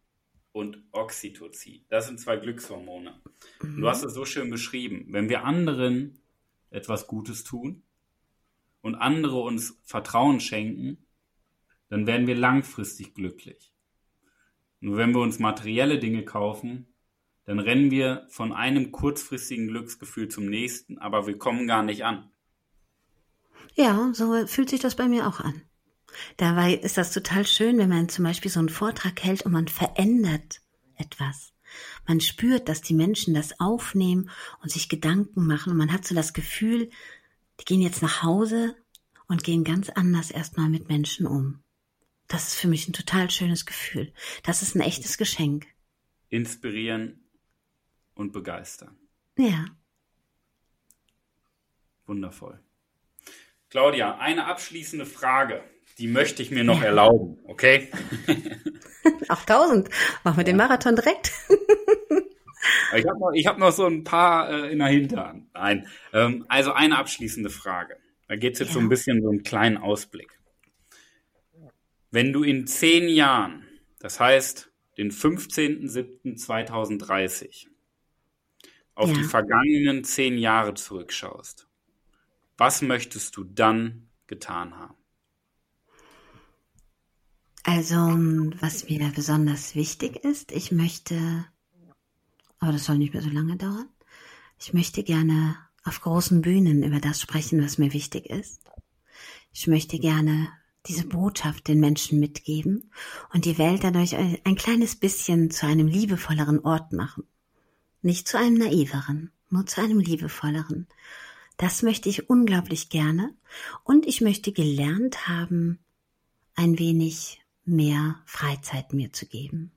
und 0.52 0.84
Oxytocin. 0.92 1.86
Das 1.90 2.08
sind 2.08 2.20
zwei 2.20 2.38
Glückshormone. 2.38 3.22
Mhm. 3.62 3.82
Du 3.82 3.88
hast 3.88 4.04
es 4.04 4.14
so 4.14 4.26
schön 4.26 4.50
beschrieben. 4.50 5.08
Wenn 5.10 5.30
wir 5.30 5.46
anderen 5.46 6.20
etwas 6.70 7.08
Gutes 7.08 7.44
tun 7.44 7.84
und 8.82 8.96
andere 8.96 9.40
uns 9.40 9.80
Vertrauen 9.84 10.40
schenken, 10.40 10.98
dann 11.90 12.08
werden 12.08 12.28
wir 12.28 12.36
langfristig 12.36 13.14
glücklich. 13.14 13.74
Nur 14.80 14.98
wenn 14.98 15.14
wir 15.14 15.22
uns 15.22 15.40
materielle 15.40 16.00
Dinge 16.00 16.24
kaufen, 16.26 16.88
dann 17.46 17.60
rennen 17.60 17.92
wir 17.92 18.26
von 18.30 18.54
einem 18.54 18.92
kurzfristigen 18.92 19.68
Glücksgefühl 19.68 20.28
zum 20.28 20.46
nächsten, 20.46 20.98
aber 20.98 21.28
wir 21.28 21.38
kommen 21.38 21.68
gar 21.68 21.84
nicht 21.84 22.06
an. 22.06 22.30
Ja, 23.76 24.12
so 24.14 24.48
fühlt 24.48 24.70
sich 24.70 24.80
das 24.80 24.96
bei 24.96 25.08
mir 25.08 25.28
auch 25.28 25.40
an. 25.40 25.62
Dabei 26.38 26.74
ist 26.74 26.98
das 26.98 27.12
total 27.12 27.46
schön, 27.46 27.78
wenn 27.78 27.90
man 27.90 28.10
zum 28.10 28.26
Beispiel 28.26 28.52
so 28.52 28.60
einen 28.60 28.70
Vortrag 28.70 29.24
hält 29.24 29.44
und 29.44 29.52
man 29.52 29.68
verändert 29.68 30.62
etwas. 30.98 31.54
Man 32.08 32.20
spürt, 32.20 32.68
dass 32.68 32.82
die 32.82 32.94
Menschen 32.94 33.34
das 33.34 33.60
aufnehmen 33.60 34.30
und 34.62 34.72
sich 34.72 34.90
Gedanken 34.90 35.46
machen 35.46 35.72
und 35.72 35.78
man 35.78 35.94
hat 35.94 36.06
so 36.06 36.16
das 36.16 36.34
Gefühl, 36.34 36.90
die 37.60 37.66
gehen 37.66 37.82
jetzt 37.82 38.02
nach 38.02 38.24
Hause 38.24 38.76
und 39.28 39.44
gehen 39.44 39.64
ganz 39.64 39.90
anders 39.90 40.32
erstmal 40.32 40.70
mit 40.70 40.90
Menschen 40.90 41.26
um. 41.26 41.64
Das 42.28 42.48
ist 42.48 42.56
für 42.56 42.68
mich 42.68 42.88
ein 42.88 42.94
total 42.94 43.30
schönes 43.30 43.66
Gefühl. 43.66 44.14
Das 44.44 44.62
ist 44.62 44.76
ein 44.76 44.82
echtes 44.82 45.18
Geschenk. 45.18 45.68
Inspirieren 46.30 47.24
und 48.16 48.32
begeistern. 48.32 48.98
Ja. 49.38 49.66
Wundervoll. 52.06 52.60
Claudia, 53.70 54.18
eine 54.18 54.46
abschließende 54.46 55.06
Frage. 55.06 55.64
Die 55.98 56.08
möchte 56.08 56.42
ich 56.42 56.52
mir 56.52 56.64
noch 56.64 56.82
erlauben, 56.82 57.40
okay? 57.46 57.90
Auf 59.30 59.42
1000. 59.42 59.90
Machen 60.24 60.38
wir 60.38 60.44
den 60.44 60.58
Marathon 60.58 60.96
direkt. 60.96 61.32
ich 62.96 63.06
habe 63.06 63.20
noch, 63.20 63.34
hab 63.34 63.58
noch 63.58 63.72
so 63.72 63.86
ein 63.86 64.04
paar 64.04 64.50
äh, 64.50 64.72
in 64.72 64.80
der 64.80 64.88
Hinterhand. 64.88 65.54
Nein. 65.54 65.88
Ähm, 66.14 66.46
also 66.48 66.74
eine 66.74 66.98
abschließende 66.98 67.50
Frage. 67.50 67.98
Da 68.28 68.36
geht 68.36 68.54
es 68.54 68.60
jetzt 68.60 68.70
ja. 68.70 68.76
so 68.76 68.80
ein 68.80 68.90
bisschen 68.90 69.22
so 69.22 69.30
einen 69.30 69.44
kleinen 69.44 69.78
Ausblick. 69.78 70.40
Wenn 72.12 72.34
du 72.34 72.44
in 72.44 72.68
zehn 72.68 73.10
Jahren, 73.10 73.66
das 74.00 74.20
heißt 74.20 74.72
den 74.98 75.12
15.07.2030, 75.12 77.68
auf 78.96 79.10
ja. 79.10 79.16
die 79.16 79.24
vergangenen 79.24 80.04
zehn 80.04 80.38
Jahre 80.38 80.74
zurückschaust, 80.74 81.68
was 82.58 82.82
möchtest 82.82 83.38
du 83.38 83.44
dann 83.44 84.10
getan 84.28 84.78
haben? 84.78 84.96
Also, 87.64 87.96
was 87.96 88.90
mir 88.90 89.12
besonders 89.14 89.76
wichtig 89.76 90.24
ist, 90.24 90.52
ich 90.52 90.72
möchte, 90.72 91.46
aber 92.60 92.72
das 92.72 92.86
soll 92.86 92.98
nicht 92.98 93.14
mehr 93.14 93.22
so 93.22 93.30
lange 93.30 93.56
dauern, 93.56 93.88
ich 94.60 94.74
möchte 94.74 95.04
gerne 95.04 95.58
auf 95.84 96.02
großen 96.02 96.42
Bühnen 96.42 96.84
über 96.84 97.00
das 97.00 97.22
sprechen, 97.22 97.64
was 97.64 97.78
mir 97.78 97.94
wichtig 97.94 98.28
ist. 98.28 98.62
Ich 99.54 99.68
möchte 99.68 100.00
gerne 100.00 100.50
diese 100.88 101.06
Botschaft 101.06 101.68
den 101.68 101.80
Menschen 101.80 102.20
mitgeben 102.20 102.92
und 103.34 103.46
die 103.46 103.58
Welt 103.58 103.84
dadurch 103.84 104.16
ein 104.16 104.56
kleines 104.56 104.96
bisschen 104.96 105.52
zu 105.52 105.66
einem 105.68 105.88
liebevolleren 105.88 106.60
Ort 106.60 106.94
machen. 106.94 107.24
Nicht 108.02 108.28
zu 108.28 108.38
einem 108.38 108.56
naiveren, 108.56 109.32
nur 109.50 109.68
zu 109.68 109.82
einem 109.82 110.00
liebevolleren. 110.00 110.88
Das 111.58 111.84
möchte 111.84 112.10
ich 112.10 112.30
unglaublich 112.30 112.90
gerne 112.90 113.36
und 113.84 114.08
ich 114.08 114.22
möchte 114.22 114.52
gelernt 114.52 115.28
haben, 115.28 115.80
ein 116.56 116.80
wenig 116.80 117.41
mehr 117.66 118.22
Freizeit 118.26 118.94
mir 118.94 119.14
zu 119.14 119.26
geben. 119.26 119.72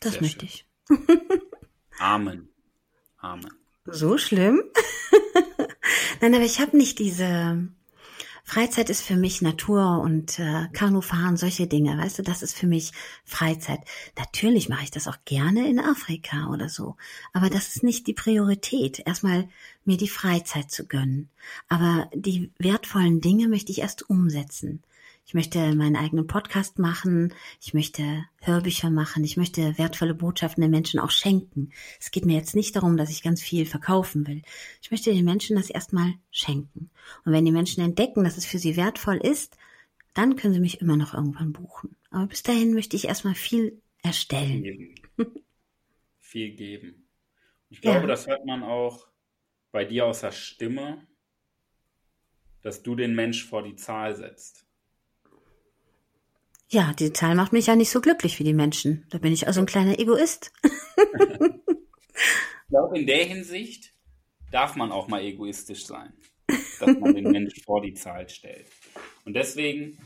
Das 0.00 0.12
Sehr 0.12 0.22
möchte 0.22 0.46
schön. 0.46 0.98
ich. 0.98 1.28
Amen. 1.98 2.48
Amen. 3.18 3.52
So 3.86 4.18
schlimm? 4.18 4.62
Nein, 6.20 6.34
aber 6.34 6.44
ich 6.44 6.60
habe 6.60 6.76
nicht 6.76 6.98
diese 6.98 7.68
Freizeit 8.48 8.90
ist 8.90 9.02
für 9.02 9.16
mich 9.16 9.42
Natur 9.42 10.00
und 10.00 10.38
äh, 10.38 10.68
Kanufahren, 10.72 11.36
solche 11.36 11.66
Dinge, 11.66 11.98
weißt 11.98 12.20
du, 12.20 12.22
das 12.22 12.44
ist 12.44 12.56
für 12.56 12.68
mich 12.68 12.92
Freizeit. 13.24 13.80
Natürlich 14.16 14.68
mache 14.68 14.84
ich 14.84 14.92
das 14.92 15.08
auch 15.08 15.16
gerne 15.24 15.68
in 15.68 15.80
Afrika 15.80 16.48
oder 16.52 16.68
so, 16.68 16.94
aber 17.32 17.50
das 17.50 17.74
ist 17.74 17.82
nicht 17.82 18.06
die 18.06 18.14
Priorität, 18.14 19.02
erstmal 19.04 19.48
mir 19.84 19.96
die 19.96 20.08
Freizeit 20.08 20.70
zu 20.70 20.86
gönnen. 20.86 21.28
Aber 21.68 22.08
die 22.14 22.52
wertvollen 22.58 23.20
Dinge 23.20 23.48
möchte 23.48 23.72
ich 23.72 23.80
erst 23.80 24.08
umsetzen. 24.08 24.80
Ich 25.26 25.34
möchte 25.34 25.74
meinen 25.74 25.96
eigenen 25.96 26.28
Podcast 26.28 26.78
machen. 26.78 27.34
Ich 27.60 27.74
möchte 27.74 28.24
Hörbücher 28.42 28.90
machen. 28.90 29.24
Ich 29.24 29.36
möchte 29.36 29.76
wertvolle 29.76 30.14
Botschaften 30.14 30.60
den 30.60 30.70
Menschen 30.70 31.00
auch 31.00 31.10
schenken. 31.10 31.72
Es 31.98 32.12
geht 32.12 32.24
mir 32.24 32.36
jetzt 32.36 32.54
nicht 32.54 32.76
darum, 32.76 32.96
dass 32.96 33.10
ich 33.10 33.24
ganz 33.24 33.42
viel 33.42 33.66
verkaufen 33.66 34.24
will. 34.28 34.42
Ich 34.80 34.92
möchte 34.92 35.12
den 35.12 35.24
Menschen 35.24 35.56
das 35.56 35.68
erstmal 35.68 36.14
schenken. 36.30 36.90
Und 37.24 37.32
wenn 37.32 37.44
die 37.44 37.50
Menschen 37.50 37.82
entdecken, 37.82 38.22
dass 38.22 38.36
es 38.36 38.46
für 38.46 38.58
sie 38.58 38.76
wertvoll 38.76 39.16
ist, 39.16 39.56
dann 40.14 40.36
können 40.36 40.54
sie 40.54 40.60
mich 40.60 40.80
immer 40.80 40.96
noch 40.96 41.12
irgendwann 41.12 41.52
buchen. 41.52 41.96
Aber 42.10 42.26
bis 42.26 42.44
dahin 42.44 42.72
möchte 42.72 42.94
ich 42.94 43.08
erstmal 43.08 43.34
viel 43.34 43.82
erstellen. 44.02 44.62
Geben. 44.62 44.94
viel 46.20 46.54
geben. 46.54 47.08
Ich 47.68 47.80
glaube, 47.80 48.02
ja. 48.02 48.06
das 48.06 48.28
hört 48.28 48.46
man 48.46 48.62
auch 48.62 49.08
bei 49.72 49.84
dir 49.84 50.06
aus 50.06 50.20
der 50.20 50.30
Stimme, 50.30 51.04
dass 52.62 52.84
du 52.84 52.94
den 52.94 53.16
Mensch 53.16 53.44
vor 53.44 53.64
die 53.64 53.74
Zahl 53.74 54.14
setzt. 54.14 54.65
Ja, 56.68 56.92
die 56.94 57.12
Zahl 57.12 57.36
macht 57.36 57.52
mich 57.52 57.66
ja 57.66 57.76
nicht 57.76 57.90
so 57.90 58.00
glücklich 58.00 58.38
wie 58.38 58.44
die 58.44 58.52
Menschen. 58.52 59.06
Da 59.10 59.18
bin 59.18 59.32
ich 59.32 59.46
also 59.46 59.60
ein 59.60 59.66
kleiner 59.66 59.98
Egoist. 59.98 60.52
ich 60.64 62.68
glaube, 62.68 62.98
in 62.98 63.06
der 63.06 63.24
Hinsicht 63.24 63.94
darf 64.50 64.74
man 64.74 64.90
auch 64.90 65.06
mal 65.06 65.22
egoistisch 65.22 65.86
sein, 65.86 66.12
dass 66.80 66.98
man 66.98 67.14
den 67.14 67.30
Menschen 67.30 67.62
vor 67.62 67.82
die 67.82 67.94
Zahl 67.94 68.28
stellt. 68.28 68.66
Und 69.24 69.34
deswegen 69.34 69.98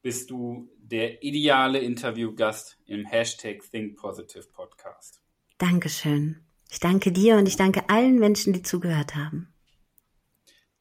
bist 0.00 0.30
du 0.30 0.70
der 0.78 1.22
ideale 1.22 1.80
Interviewgast 1.80 2.78
im 2.86 3.04
Hashtag 3.04 3.62
Think 3.70 3.98
Positive 3.98 4.46
Podcast. 4.52 5.22
Dankeschön. 5.58 6.46
Ich 6.70 6.80
danke 6.80 7.12
dir 7.12 7.36
und 7.36 7.46
ich 7.46 7.56
danke 7.56 7.90
allen 7.90 8.18
Menschen, 8.18 8.54
die 8.54 8.62
zugehört 8.62 9.14
haben. 9.14 9.52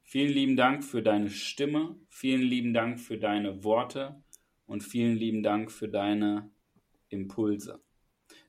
Vielen 0.03 0.32
lieben 0.32 0.55
Dank 0.55 0.84
für 0.84 1.03
deine 1.03 1.29
Stimme, 1.29 1.97
vielen 2.10 2.41
lieben 2.41 2.73
Dank 2.73 2.99
für 2.99 3.17
deine 3.17 3.63
Worte 3.63 4.23
und 4.69 4.84
vielen 4.84 5.17
lieben 5.17 5.43
Dank 5.43 5.71
für 5.71 5.89
deine 5.89 6.49
Impulse. 7.10 7.82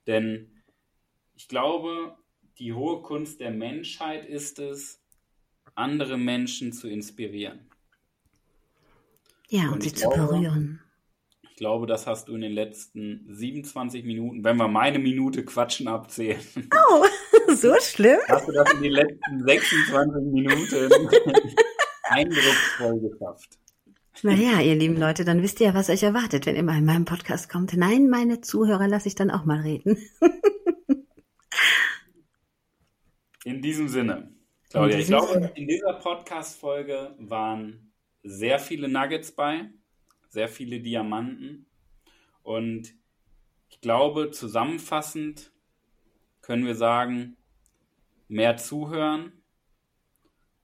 Denn 0.06 0.62
ich 1.35 1.48
glaube, 1.48 2.16
die 2.59 2.74
hohe 2.74 3.00
Kunst 3.02 3.40
der 3.40 3.50
Menschheit 3.50 4.26
ist 4.26 4.59
es, 4.59 5.02
andere 5.74 6.18
Menschen 6.18 6.72
zu 6.72 6.88
inspirieren. 6.88 7.70
Ja, 9.48 9.68
und, 9.68 9.74
und 9.74 9.83
sie 9.83 9.92
glaube, 9.92 10.14
zu 10.14 10.26
berühren. 10.26 10.83
Ich 11.42 11.56
glaube, 11.56 11.87
das 11.87 12.06
hast 12.06 12.28
du 12.28 12.35
in 12.35 12.42
den 12.42 12.52
letzten 12.52 13.26
27 13.28 14.04
Minuten, 14.04 14.44
wenn 14.44 14.56
wir 14.56 14.68
meine 14.68 14.98
Minute 14.98 15.44
Quatschen 15.44 15.88
abzählen. 15.88 16.40
Oh, 16.74 17.04
so 17.54 17.74
schlimm? 17.80 18.18
Hast 18.28 18.46
du 18.46 18.52
das 18.52 18.72
in 18.74 18.83
den 18.83 18.92
letzten 18.92 19.42
26 19.42 20.22
Minuten 20.33 20.90
eindrucksvoll 22.02 23.00
geschafft. 23.00 23.60
Naja, 24.22 24.61
ihr 24.61 24.74
lieben 24.74 24.98
Leute, 24.98 25.24
dann 25.24 25.42
wisst 25.42 25.61
ihr 25.61 25.68
ja, 25.68 25.74
was 25.74 25.88
euch 25.88 26.02
erwartet, 26.02 26.44
wenn 26.44 26.56
ihr 26.56 26.62
mal 26.62 26.76
in 26.76 26.85
meinem 26.85 27.06
Podcast 27.06 27.48
kommt. 27.48 27.74
Nein, 27.74 28.11
meine 28.11 28.42
Zuhörer 28.42 28.87
lasse 28.87 29.09
ich 29.09 29.14
dann 29.14 29.30
auch 29.30 29.46
mal 29.46 29.61
reden. 29.61 29.96
in 33.44 33.62
diesem 33.62 33.88
Sinne, 33.88 34.30
Claudia, 34.68 34.98
diesem 34.98 35.00
ich 35.00 35.06
glaube, 35.06 35.33
Sinne. 35.33 35.52
in 35.54 35.66
dieser 35.66 35.94
Podcast-Folge 35.94 37.14
waren 37.18 37.92
sehr 38.22 38.59
viele 38.59 38.88
Nuggets 38.88 39.33
bei, 39.33 39.70
sehr 40.28 40.48
viele 40.48 40.80
Diamanten. 40.80 41.64
Und 42.42 42.92
ich 43.70 43.80
glaube, 43.80 44.30
zusammenfassend 44.33 45.50
können 46.42 46.66
wir 46.66 46.74
sagen, 46.74 47.38
mehr 48.28 48.59
zuhören 48.59 49.33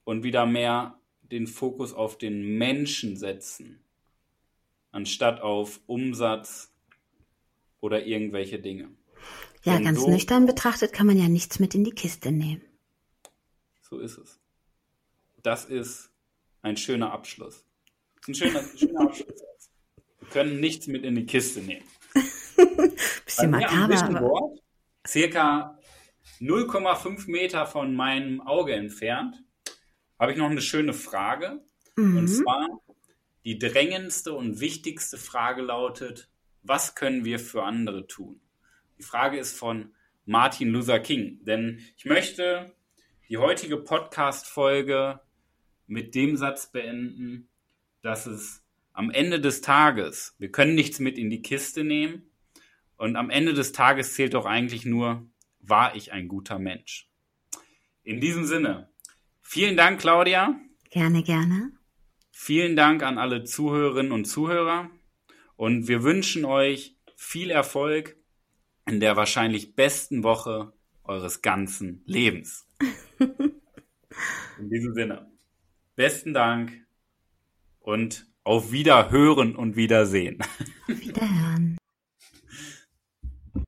und 0.04 0.24
wieder 0.24 0.44
mehr 0.44 0.95
den 1.30 1.46
Fokus 1.46 1.92
auf 1.92 2.18
den 2.18 2.58
Menschen 2.58 3.16
setzen, 3.16 3.80
anstatt 4.90 5.40
auf 5.40 5.80
Umsatz 5.86 6.72
oder 7.80 8.06
irgendwelche 8.06 8.58
Dinge. 8.58 8.88
Ja, 9.64 9.74
Denn 9.74 9.84
ganz 9.84 10.00
so, 10.00 10.10
nüchtern 10.10 10.46
betrachtet 10.46 10.92
kann 10.92 11.06
man 11.06 11.18
ja 11.18 11.28
nichts 11.28 11.58
mit 11.58 11.74
in 11.74 11.84
die 11.84 11.90
Kiste 11.90 12.30
nehmen. 12.30 12.62
So 13.82 13.98
ist 13.98 14.18
es. 14.18 14.40
Das 15.42 15.64
ist 15.64 16.10
ein 16.62 16.76
schöner 16.76 17.12
Abschluss. 17.12 17.64
Ein 18.26 18.34
schöner, 18.34 18.62
schöner 18.76 19.00
Abschluss. 19.02 19.42
Wir 20.20 20.28
können 20.30 20.60
nichts 20.60 20.86
mit 20.86 21.04
in 21.04 21.14
die 21.14 21.26
Kiste 21.26 21.60
nehmen. 21.60 21.84
bisschen 23.24 23.50
makaber. 23.50 24.20
Wort, 24.20 24.60
circa 25.06 25.78
0,5 26.40 27.30
Meter 27.30 27.66
von 27.66 27.94
meinem 27.94 28.40
Auge 28.40 28.74
entfernt, 28.74 29.42
habe 30.18 30.32
ich 30.32 30.38
noch 30.38 30.50
eine 30.50 30.60
schöne 30.60 30.92
Frage. 30.92 31.62
Mhm. 31.96 32.16
Und 32.16 32.28
zwar, 32.28 32.80
die 33.44 33.58
drängendste 33.58 34.32
und 34.32 34.60
wichtigste 34.60 35.18
Frage 35.18 35.62
lautet, 35.62 36.28
was 36.62 36.94
können 36.94 37.24
wir 37.24 37.38
für 37.38 37.62
andere 37.62 38.06
tun? 38.06 38.40
Die 38.98 39.02
Frage 39.02 39.38
ist 39.38 39.56
von 39.56 39.94
Martin 40.24 40.70
Luther 40.70 40.98
King. 40.98 41.44
Denn 41.44 41.80
ich 41.96 42.04
möchte 42.04 42.74
die 43.28 43.38
heutige 43.38 43.76
Podcast-Folge 43.76 45.20
mit 45.86 46.14
dem 46.14 46.36
Satz 46.36 46.70
beenden, 46.72 47.48
dass 48.02 48.26
es 48.26 48.62
am 48.92 49.10
Ende 49.10 49.40
des 49.40 49.60
Tages, 49.60 50.34
wir 50.38 50.50
können 50.50 50.74
nichts 50.74 50.98
mit 50.98 51.18
in 51.18 51.30
die 51.30 51.42
Kiste 51.42 51.84
nehmen 51.84 52.30
und 52.96 53.16
am 53.16 53.30
Ende 53.30 53.52
des 53.52 53.72
Tages 53.72 54.14
zählt 54.14 54.34
doch 54.34 54.46
eigentlich 54.46 54.84
nur, 54.86 55.28
war 55.60 55.94
ich 55.94 56.12
ein 56.12 56.28
guter 56.28 56.58
Mensch? 56.58 57.08
In 58.02 58.20
diesem 58.20 58.46
Sinne, 58.46 58.88
Vielen 59.48 59.76
Dank, 59.76 60.00
Claudia. 60.00 60.58
Gerne, 60.90 61.22
gerne. 61.22 61.70
Vielen 62.32 62.74
Dank 62.74 63.04
an 63.04 63.16
alle 63.16 63.44
Zuhörerinnen 63.44 64.10
und 64.10 64.24
Zuhörer. 64.24 64.90
Und 65.54 65.86
wir 65.86 66.02
wünschen 66.02 66.44
euch 66.44 66.96
viel 67.14 67.50
Erfolg 67.50 68.16
in 68.86 68.98
der 68.98 69.16
wahrscheinlich 69.16 69.76
besten 69.76 70.24
Woche 70.24 70.72
eures 71.04 71.42
ganzen 71.42 72.02
Lebens. 72.06 72.68
in 73.20 74.68
diesem 74.68 74.94
Sinne, 74.94 75.30
besten 75.94 76.34
Dank 76.34 76.84
und 77.78 78.26
auf 78.42 78.72
Wiederhören 78.72 79.54
und 79.54 79.76
Wiedersehen. 79.76 80.38
Wiederhören. 80.88 81.75